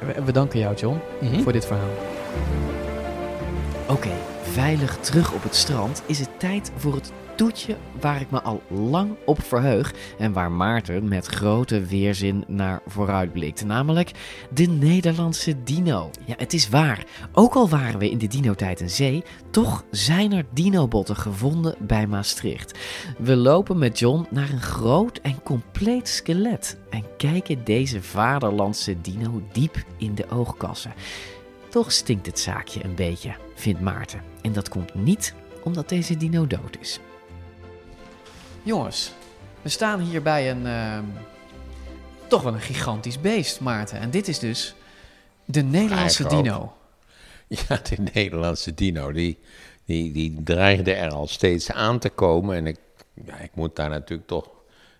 [0.00, 1.40] we, we danken jou, John, Mhm.
[1.42, 1.88] voor dit verhaal.
[3.88, 4.10] Oké,
[4.42, 8.62] veilig terug op het strand is het tijd voor het toetje waar ik me al
[8.68, 14.10] lang op verheug en waar Maarten met grote weerzin naar vooruitblikt, namelijk
[14.50, 16.10] de Nederlandse dino.
[16.24, 17.06] Ja, het is waar.
[17.32, 22.06] Ook al waren we in de dino-tijd een zee, toch zijn er dinobotten gevonden bij
[22.06, 22.78] Maastricht.
[23.18, 29.42] We lopen met John naar een groot en compleet skelet en kijken deze vaderlandse dino
[29.52, 30.94] diep in de oogkassen.
[31.68, 34.22] Toch stinkt het zaakje een beetje, vindt Maarten.
[34.42, 37.00] En dat komt niet omdat deze dino dood is.
[38.66, 39.12] Jongens,
[39.62, 40.66] we staan hier bij een.
[40.66, 41.04] ehm,
[42.26, 43.98] toch wel een gigantisch beest, Maarten.
[43.98, 44.74] En dit is dus
[45.44, 46.72] de Nederlandse dino.
[47.48, 49.38] Ja, de Nederlandse dino, die,
[49.84, 52.56] die, die dreigde er al steeds aan te komen.
[52.56, 52.76] En ik,
[53.26, 54.50] ja, ik moet daar natuurlijk toch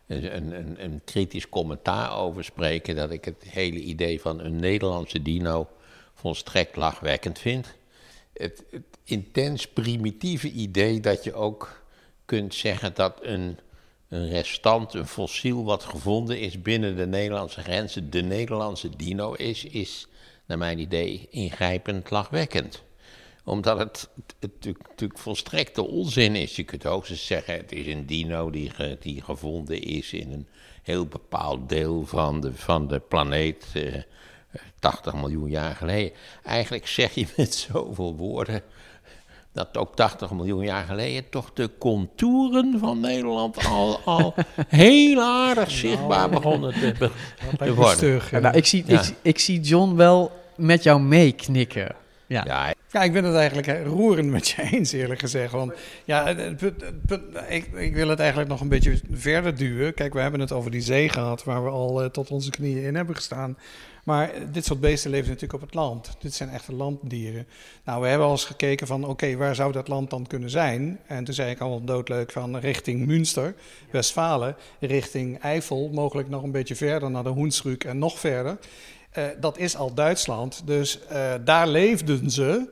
[0.07, 2.97] een, een, een kritisch commentaar over spreken.
[2.97, 5.69] Dat ik het hele idee van een Nederlandse dino
[6.15, 7.75] volstrekt lachwekkend vind.
[8.33, 11.85] Het, het intens primitieve idee dat je ook
[12.27, 13.59] kunt zeggen dat een,
[14.09, 19.65] een restant, een fossiel wat gevonden is binnen de Nederlandse grenzen, de Nederlandse dino is,
[19.65, 20.07] is
[20.47, 22.83] naar mijn idee ingrijpend lachwekkend.
[23.45, 24.09] Omdat het,
[24.41, 26.57] natuurlijk volstrekte onzin is.
[26.57, 30.47] Je kunt hoogstens zeggen, het is een dino die, die gevonden is in een
[30.83, 34.03] heel bepaald deel van de, van de planeet, eh,
[34.79, 36.13] 80 miljoen jaar geleden.
[36.43, 38.63] Eigenlijk zeg je met zoveel woorden
[39.57, 44.35] dat ook 80 miljoen jaar geleden toch de contouren van Nederland al, al
[44.69, 47.11] heel aardig zichtbaar begonnen te, be-
[47.59, 48.21] te worden.
[48.31, 51.95] Ja, nou, ik, zie, ik, ik zie John wel met jou meeknikken.
[52.27, 52.43] Ja.
[52.47, 55.53] Ja, Ja, ik ben het eigenlijk eh, roerend met je eens, eerlijk gezegd.
[55.53, 55.73] Want
[56.05, 59.57] ja, het- het punt- het punt- ik, ik wil het eigenlijk nog een beetje verder
[59.57, 59.95] duwen.
[59.95, 62.83] Kijk, we hebben het over die zee gehad, waar we al eh, tot onze knieën
[62.83, 63.59] in hebben gestaan.
[64.07, 66.17] Maar dit soort beesten leven natuurlijk op het land.
[66.19, 67.47] Dit zijn echte landdieren.
[67.85, 71.01] Nou, we hebben al eens gekeken van, oké, waar zou dat land dan kunnen zijn?
[71.07, 73.55] En toen zei ik al doodleuk van richting Münster,
[73.91, 78.59] Westfalen, richting Eifel, mogelijk nog een beetje verder naar de Hoensrück en nog verder.
[79.11, 82.69] Eh, dat is al Duitsland, dus eh, daar leefden ze.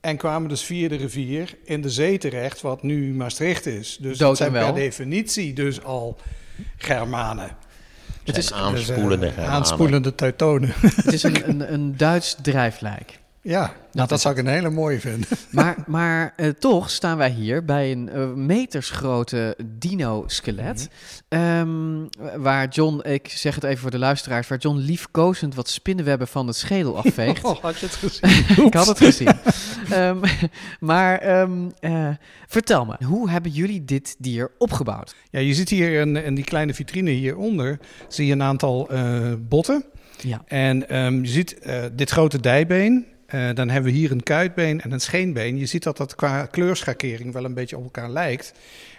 [0.00, 3.98] En kwamen dus via de rivier in de zee terecht, wat nu Maastricht is.
[4.00, 6.16] Dus Dood het zijn per definitie dus al
[6.76, 7.56] Germanen.
[8.24, 10.72] Het is aanspoelende eh, aanspoelende Teutonen.
[10.76, 13.20] Het is een, een, een Duits drijflijk.
[13.44, 15.28] Ja, nou, dat zou ik een hele mooie vinden.
[15.50, 20.88] Maar, maar eh, toch staan wij hier bij een eh, metersgrote dino-skelet.
[21.28, 26.28] Ehm, waar John, ik zeg het even voor de luisteraars, waar John liefkozend wat spinnenwebben
[26.28, 27.44] van het schedel afveegt.
[27.52, 28.30] Oh, had je het gezien?
[28.66, 29.32] ik had het gezien.
[29.90, 30.16] Ehm,
[30.80, 32.08] maar ehm, eh,
[32.46, 35.14] vertel me, hoe hebben jullie dit dier opgebouwd?
[35.30, 37.78] Ja, je ziet hier in, in die kleine vitrine hieronder,
[38.08, 38.88] zie je een aantal
[39.38, 39.84] botten.
[40.20, 40.42] Ja.
[40.46, 40.78] En
[41.22, 41.56] je ziet
[41.92, 43.06] dit grote dijbeen.
[43.32, 45.58] Eh, dan hebben we hier een kuitbeen en een scheenbeen.
[45.58, 48.52] Je ziet dat dat qua kleurschakering wel een beetje op elkaar lijkt.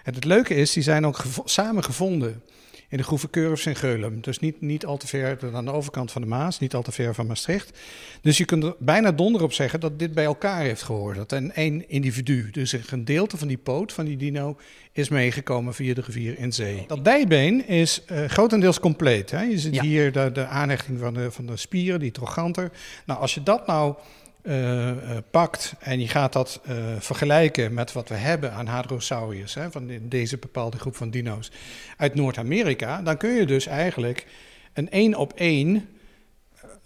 [0.03, 2.41] En het leuke is, die zijn ook gevo- samen gevonden
[2.89, 4.21] in de groeve Curves in Geulum.
[4.21, 6.91] Dus niet, niet al te ver aan de overkant van de Maas, niet al te
[6.91, 7.77] ver van Maastricht.
[8.21, 11.15] Dus je kunt er bijna donder op zeggen dat dit bij elkaar heeft gehoord.
[11.15, 14.57] Dat een één individu, dus een gedeelte van die poot van die dino,
[14.91, 16.83] is meegekomen via de rivier in zee.
[16.87, 19.31] Dat dijbeen is eh, grotendeels compleet.
[19.31, 19.41] Hè?
[19.41, 19.81] Je ziet Ja.
[19.83, 22.71] hier de, de aanhechting van de, van de spieren, die trochanter.
[23.05, 23.95] Nou, als je dat nou
[24.43, 29.53] eh, eh, pakt en je gaat dat eh, vergelijken met wat we hebben aan Hadrosaurus,
[29.53, 31.51] hè, van de- deze bepaalde groep van dino's
[31.97, 34.25] uit Noord-Amerika, dan kun je dus eigenlijk
[34.73, 35.89] een één op één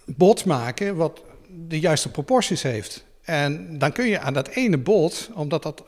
[0.05, 1.21] bot maken wat
[1.67, 3.05] de juiste proporties heeft.
[3.27, 5.83] En dan kun je aan dat ene bot, omdat dat,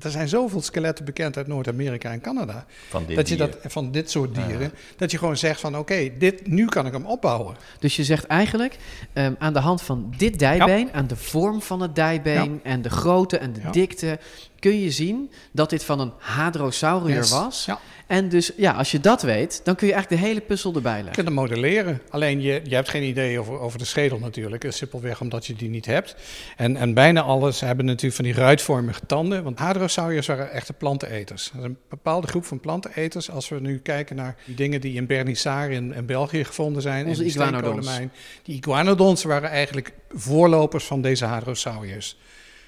[0.00, 3.90] er zijn zoveel skeletten bekend uit Noord-Amerika en Canada, Van dit dat je dat van
[3.90, 7.56] dit soort dieren, dat je gewoon zegt van oké, dit nu kan ik hem opbouwen.
[7.78, 8.76] Dus je zegt eigenlijk,
[9.12, 12.90] ehm, aan de hand van dit dijbeen, aan de vorm van het dijbeen en de
[12.90, 13.70] grootte en de Ja.
[13.70, 14.18] dikte,
[14.58, 17.30] kun je zien dat dit van een hadrosaurier Yes.
[17.30, 17.64] was.
[17.64, 17.78] Ja.
[18.06, 20.96] En dus, ja, als je dat weet, dan kun je eigenlijk de hele puzzel erbij
[20.96, 21.24] Je leggen.
[21.24, 22.00] kunt hem modelleren.
[22.08, 24.66] Alleen je, je hebt geen idee over, over de schedel natuurlijk.
[24.68, 26.16] Simpelweg omdat je die niet hebt.
[26.56, 29.42] En, en bijna alles hebben natuurlijk van die ruitvormige tanden.
[29.42, 31.50] Want hadrosauriërs waren echte planteneters.
[31.52, 33.30] Dat is een bepaalde groep van planteneters.
[33.30, 37.06] Als we nu kijken naar die dingen die in Bernissare in, in België gevonden zijn.
[37.06, 37.98] Onze iguanodons.
[38.42, 42.16] Die iguanodons waren eigenlijk voorlopers van deze hadrosauriërs.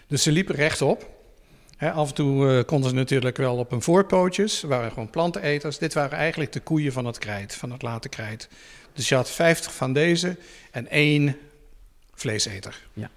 [0.06, 1.16] Dus ze liepen rechtop.
[1.78, 4.58] Af en toe eh, konden ze natuurlijk wel op hun voorpootjes.
[4.58, 5.78] Ze waren gewoon planteneters.
[5.78, 8.48] Dit waren eigenlijk de koeien van het krijt, van het late krijt.
[8.92, 10.36] Dus je had 50 van deze
[10.70, 11.36] en één
[12.14, 12.86] vleeseter.
[12.92, 13.10] Ja,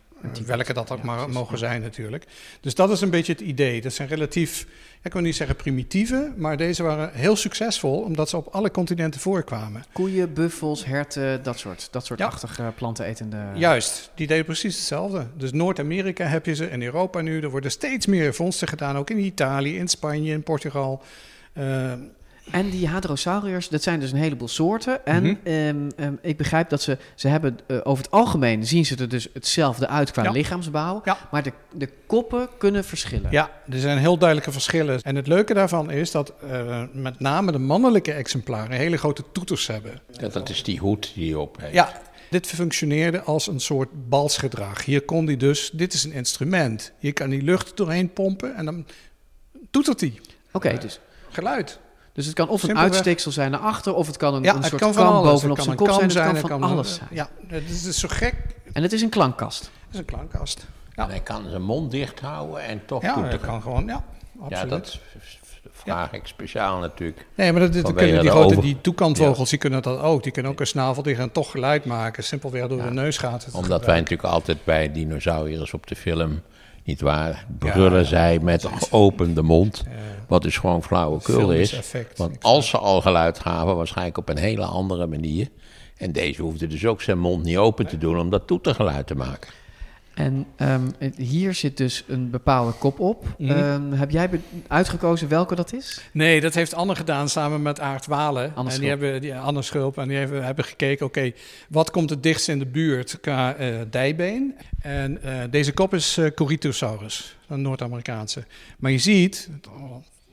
[0.45, 2.25] Welke dat ook maar mogen zijn natuurlijk.
[2.61, 3.81] Dus dat is een beetje het idee.
[3.81, 4.65] Dat zijn relatief,
[5.01, 9.21] ik wil niet zeggen primitieve, maar deze waren heel succesvol omdat ze op alle continenten
[9.21, 9.83] voorkwamen.
[9.93, 12.25] Koeien, buffels, herten, dat soort, dat soort Ja.
[12.25, 13.37] achtige plantenetende...
[13.55, 15.27] Juist, die deden precies hetzelfde.
[15.37, 17.41] Dus Noord-Amerika heb je ze, in Europa nu.
[17.41, 21.01] Er worden steeds meer vondsten gedaan, ook in Italië, in Spanje, in Portugal.
[21.53, 21.91] Eh,
[22.51, 25.05] En die hadrosauriërs, dat zijn dus een heleboel soorten.
[25.05, 25.35] En Mhm.
[25.43, 29.09] ehm, ehm, ik begrijp dat ze, ze hebben eh, over het algemeen zien ze er
[29.09, 30.31] dus hetzelfde uit qua Ja.
[30.31, 31.03] lichaamsbouw.
[31.31, 33.31] Maar de, de koppen kunnen verschillen.
[33.31, 35.01] Ja, er zijn heel duidelijke verschillen.
[35.01, 39.67] En het leuke daarvan is dat eh, met name de mannelijke exemplaren hele grote toeters
[39.67, 40.01] hebben.
[40.11, 41.73] Ja, dat is die hoed die je op heeft.
[41.73, 44.85] Ja, dit functioneerde als een soort balsgedrag.
[44.85, 46.91] Hier kon hij dus, dit is een instrument.
[46.99, 48.85] Hier kan die lucht doorheen pompen en dan
[49.71, 50.19] toetert hij.
[50.51, 51.79] Oké, dus, Geluid.
[52.13, 52.91] Dus het kan of een Simpelweg.
[52.93, 55.13] uitsteeksel zijn naar achter, of het kan een, Ja, een het soort kan van kam
[55.13, 55.31] alles.
[55.31, 56.01] bovenop Het zijn kop zijn.
[56.01, 57.09] Het kan zijn, van het kan alles zijn.
[57.11, 58.33] Ja, het is zo gek.
[58.73, 59.59] En het is een klankkast.
[59.61, 60.67] Het is een klankkast.
[60.95, 63.39] En hij kan zijn mond dicht houden en toch Ja, toeteren.
[63.39, 64.03] dat kan gewoon, ja,
[64.39, 64.69] Ja, absoluut.
[64.69, 64.99] dat
[65.71, 67.25] vraag ik speciaal natuurlijk.
[67.35, 70.23] Nee, maar dat, kunnen die grote die toekantvogels, die kunnen dat ook.
[70.23, 72.23] Die kunnen ook een snavel dicht en toch geluid maken.
[72.23, 76.41] Simpelweg door de neusgaten te Omdat wij natuurlijk altijd bij dinosauriërs op de film,
[76.83, 79.83] niet waar, brullen zij met geopende mond.
[80.31, 81.73] Wat dus gewoon flauwekul is.
[81.73, 82.17] effect.
[82.17, 85.47] Want als ze al geluid gaven, waarschijnlijk op een hele andere manier.
[85.97, 89.15] En deze hoefde dus ook zijn mond niet open te doen om dat toetergeluid te
[89.15, 89.49] maken.
[90.13, 93.25] En ehm, hier zit dus een bepaalde kop op.
[93.37, 93.51] Mhm.
[93.51, 94.29] Ehm, heb jij
[94.67, 96.01] uitgekozen welke dat is?
[96.11, 98.51] Nee, dat heeft Anne gedaan samen met Aart Walen.
[98.55, 98.79] Anne en Schulp.
[98.79, 99.97] die hebben, die, Anne Schulp.
[99.97, 101.31] En die hebben, hebben gekeken, oké,
[101.69, 104.55] wat komt het dichtst in de buurt qua eh, dijbeen?
[104.81, 108.43] En eh, deze kop is eh Corythosaurus, een Noord-Amerikaanse.
[108.79, 109.49] Maar je ziet,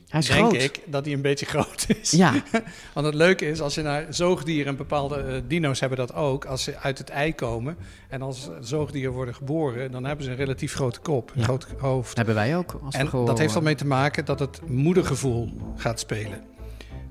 [0.09, 0.63] Hij is denk groot.
[0.63, 2.11] ik, dat hij een beetje groot is.
[2.11, 2.33] Ja.
[2.95, 6.45] Want het leuke is, als je naar zoogdieren, en bepaalde eh, dino's hebben dat ook,
[6.45, 7.77] als ze uit het ei komen
[8.09, 11.45] en als zoogdieren worden geboren, dan hebben ze een relatief grote kop, een Ja.
[11.45, 12.17] groot hoofd.
[12.17, 12.81] Hebben wij ook.
[12.85, 16.41] Als we En gewoon, dat heeft ermee te maken dat het moedergevoel gaat spelen.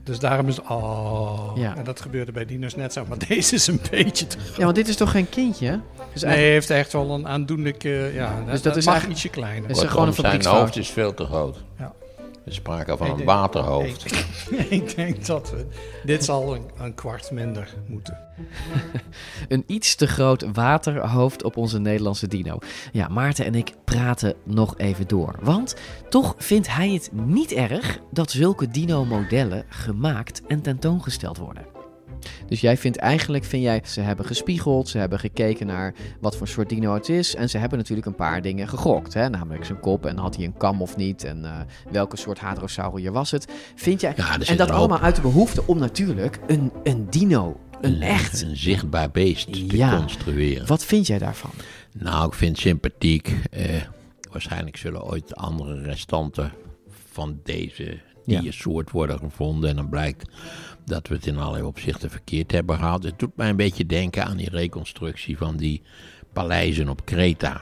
[0.03, 1.75] Dus daarom is het, oh, Ja.
[1.75, 4.57] en dat gebeurde bij dino's net zo, maar deze is een beetje te groot.
[4.57, 5.79] Ja, want dit is toch geen kindje?
[6.13, 9.23] Dus nee, hij heeft echt wel een aandoenlijke, ja, Dus dat, dat is mag eigenlijk-
[9.23, 9.69] ietsje kleiner.
[9.69, 11.57] is er gewoon een zijn hoofd is veel te groot.
[11.77, 11.93] Ja.
[12.47, 14.05] Er is sprake van Ik een denk- waterhoofd.
[14.05, 15.65] Ik, ik denk dat we,
[16.03, 18.17] dit zal een, een kwart minder moeten.
[19.47, 22.57] Een iets te groot waterhoofd op onze Nederlandse dino.
[22.91, 25.35] Ja, Maarten en ik praten nog even door.
[25.41, 25.75] Want
[26.09, 31.65] toch vindt hij het niet erg dat zulke dino-modellen gemaakt en tentoongesteld worden.
[32.47, 36.47] Dus jij vindt eigenlijk, vind jij, ze hebben gespiegeld, ze hebben gekeken naar wat voor
[36.47, 37.35] soort dino het is.
[37.35, 39.13] En ze hebben natuurlijk een paar dingen gegokt.
[39.13, 39.29] Hè?
[39.29, 41.23] Namelijk zijn kop en had hij een kam of niet.
[41.23, 41.51] En eh,
[41.91, 43.45] welke soort hadrosaurier was het.
[43.75, 48.01] Vind jij, Ja, en dat allemaal uit de behoefte om natuurlijk een, een dino, een
[48.01, 49.97] echt Een zichtbaar beest te Ja.
[49.97, 50.67] construeren.
[50.67, 51.51] Wat vind jij daarvan?
[51.93, 53.35] Nou, ik vind het sympathiek.
[53.51, 53.65] Eh,
[54.31, 56.51] waarschijnlijk zullen ooit andere restanten
[57.11, 59.69] van deze diersoort worden gevonden.
[59.69, 60.29] En dan blijkt
[60.87, 63.03] dat we het in allerlei opzichten verkeerd hebben gehad.
[63.03, 65.81] Het doet mij een beetje denken aan die reconstructie van die
[66.33, 67.61] paleizen op Kreta.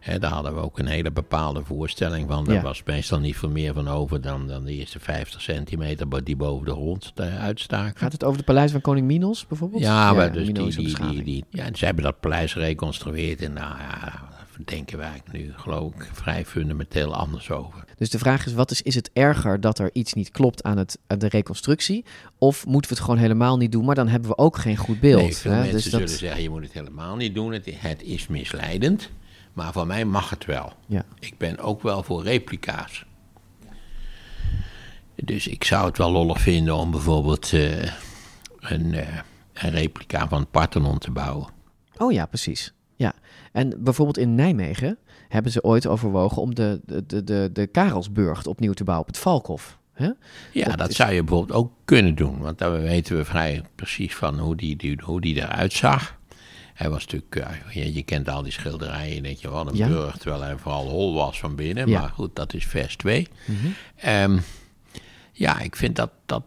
[0.00, 2.44] Hè, daar hadden we ook een hele bepaalde voorstelling van.
[2.44, 2.62] Daar Ja.
[2.62, 6.66] was meestal niet veel meer van over dan, dan de eerste 50 centimeter die boven
[6.66, 7.98] de grond eh, uitstaken.
[7.98, 9.82] Gaat het over het paleis van koning Minos bijvoorbeeld?
[9.82, 13.78] Ja, maar dus die, die, die, die, ja, ze hebben dat paleis gereconstrueerd en nou
[13.78, 14.28] ja,
[14.66, 17.84] denken wij nu geloof ik vrij fundamenteel anders over.
[17.96, 20.78] Dus de vraag is, wat is, is het erger dat er iets niet klopt aan,
[20.78, 22.04] het, aan de reconstructie?
[22.38, 25.00] Of moeten we het gewoon helemaal niet doen, maar dan hebben we ook geen goed
[25.00, 25.20] beeld.
[25.20, 25.56] Nee, veel hè?
[25.56, 29.10] mensen Dus zullen dat, zeggen je moet het helemaal niet doen, het, het is misleidend,
[29.52, 30.72] maar voor mij mag het wel.
[30.86, 31.04] Ja.
[31.18, 33.04] Ik ben ook wel voor replica's.
[35.14, 37.82] Dus ik zou het wel lollig vinden om bijvoorbeeld eh,
[38.58, 39.18] een, eh,
[39.52, 41.48] een replica van het Parthenon te bouwen.
[41.96, 42.72] Oh ja, precies.
[43.56, 44.98] En bijvoorbeeld in Nijmegen
[45.28, 49.14] hebben ze ooit overwogen om de, de, de, de, de Karelsburg opnieuw te bouwen op
[49.14, 49.78] het Valkhof.
[50.52, 52.38] Ja, dat, is- zou je bijvoorbeeld ook kunnen doen.
[52.38, 56.18] Want daar weten we vrij precies van hoe die, die, hoe die eruit zag.
[56.74, 59.76] Hij was natuurlijk, eh, je, je kent al die schilderijen, je denkt je wat een
[59.76, 59.88] Ja.
[59.88, 61.88] burg, terwijl hij vooral hol was van binnen.
[61.88, 62.00] Ja.
[62.00, 63.28] Maar goed, dat is vers 2.
[63.46, 63.66] Mhm.
[63.96, 64.38] Ehm,
[65.32, 66.42] ja, ik vind dat, dat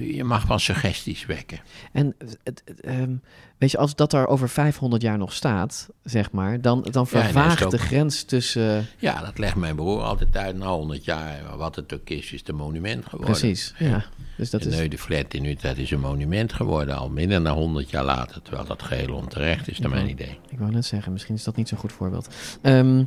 [0.00, 1.60] je mag wel suggesties wekken.
[1.92, 3.14] En het, het, ehm,
[3.64, 7.20] weet je, als dat er over 500 jaar nog staat, zeg maar, dan, dan Ja,
[7.20, 8.86] vervaagt ook- de grens tussen...
[8.98, 10.56] Ja, dat legt mijn broer altijd uit.
[10.56, 13.26] Na 100 jaar, wat het ook is, is het een monument geworden.
[13.38, 14.04] Precies, ja.
[14.36, 14.90] Dus dat de is...
[14.90, 18.42] De Flat in Utrecht is een monument geworden, al minder dan 100 jaar later.
[18.42, 20.38] Terwijl dat geheel onterecht is, naar mijn idee.
[20.50, 22.28] Ik wou net zeggen, misschien is dat niet zo'n goed voorbeeld.
[22.62, 23.06] Ehm Nee,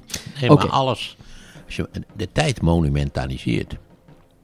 [0.49, 1.17] maar alles,
[1.65, 3.75] als je de tijd monumentaliseert.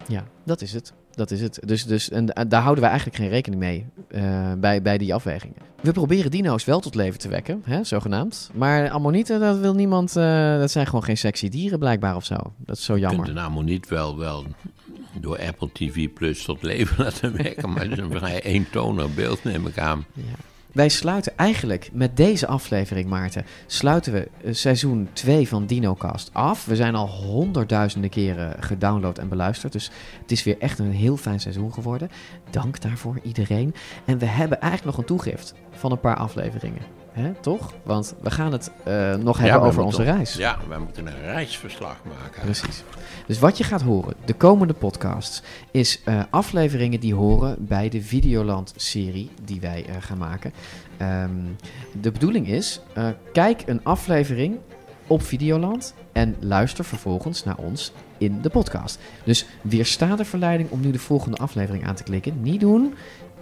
[0.07, 0.93] Ja, dat is het.
[1.15, 1.59] Dat is het.
[1.65, 5.13] Dus, dus, en da- daar houden we eigenlijk geen rekening mee eh, bij, bij die
[5.13, 5.55] afwegingen.
[5.81, 8.49] We proberen dino's wel tot leven te wekken, hè, zogenaamd.
[8.53, 10.15] Maar ammonieten, dat wil niemand.
[10.15, 12.35] eh, dat zijn gewoon geen sexy dieren, blijkbaar of zo.
[12.57, 13.25] Dat is zo Je jammer.
[13.25, 14.45] kunt een ammoniet wel, wel
[15.19, 17.69] door Apple TV Plus tot leven laten werken.
[17.69, 20.05] maar het is een vrij eentonig beeld, neem ik aan.
[20.73, 26.65] Wij sluiten eigenlijk met deze aflevering, Maarten, sluiten we eh, seizoen 2 van DinoCast af.
[26.65, 29.73] We zijn al honderdduizenden keren gedownload en beluisterd.
[29.73, 32.09] Dus het is weer echt een heel fijn seizoen geworden.
[32.49, 33.73] Dank daarvoor iedereen.
[34.05, 37.02] En we hebben eigenlijk nog een toegift van een paar afleveringen.
[37.13, 37.73] Hè, toch?
[37.83, 40.33] Want we gaan het eh, nog hebben over onze reis.
[40.33, 42.41] Ja, wij moeten een reisverslag maken.
[42.41, 42.83] Precies.
[43.27, 45.41] Dus wat je gaat horen, de komende podcasts,
[45.71, 50.53] is eh, afleveringen die horen bij de Videoland-serie die wij eh, gaan maken.
[50.97, 51.29] Ehm,
[52.01, 52.81] de bedoeling is,
[53.33, 54.57] kijk een aflevering
[55.07, 58.99] op Videoland en luister vervolgens naar ons in de podcast.
[59.23, 62.41] Dus weersta de verleiding om nu de volgende aflevering aan te klikken.
[62.41, 62.93] Niet doen.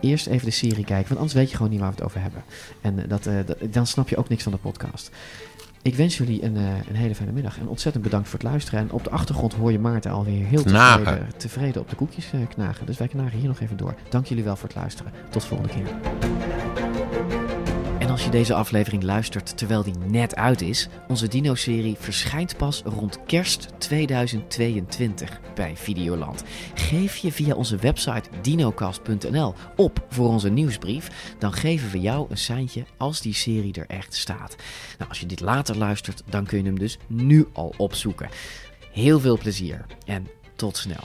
[0.01, 2.21] Eerst even de serie kijken, want anders weet je gewoon niet waar we het over
[2.21, 2.43] hebben.
[2.81, 5.11] En eh, dat, eh, dat- dan snap je ook niks van de podcast.
[5.83, 8.79] Ik wens jullie een, eh, een hele fijne middag en ontzettend bedankt voor het luisteren.
[8.79, 10.63] En op de achtergrond hoor je Maarten alweer heel
[11.03, 12.25] tevreden, tevreden op de koekjes
[12.55, 12.85] knagen.
[12.85, 13.95] Dus wij knagen hier nog even door.
[14.09, 15.11] Dank jullie wel voor het luisteren.
[15.29, 16.90] Tot de volgende keer.
[18.11, 23.19] Als je deze aflevering luistert terwijl die net uit is, onze Dino-serie verschijnt pas rond
[23.25, 26.43] kerst 2022 bij Videoland.
[26.73, 32.37] Geef je via onze website dinocast.nl op voor onze nieuwsbrief, dan geven we jou een
[32.37, 34.55] seintje als die serie er echt staat.
[34.97, 38.29] Nou, als je dit later luistert, dan kun je hem dus nu al opzoeken.
[38.91, 41.03] Heel veel plezier en tot snel.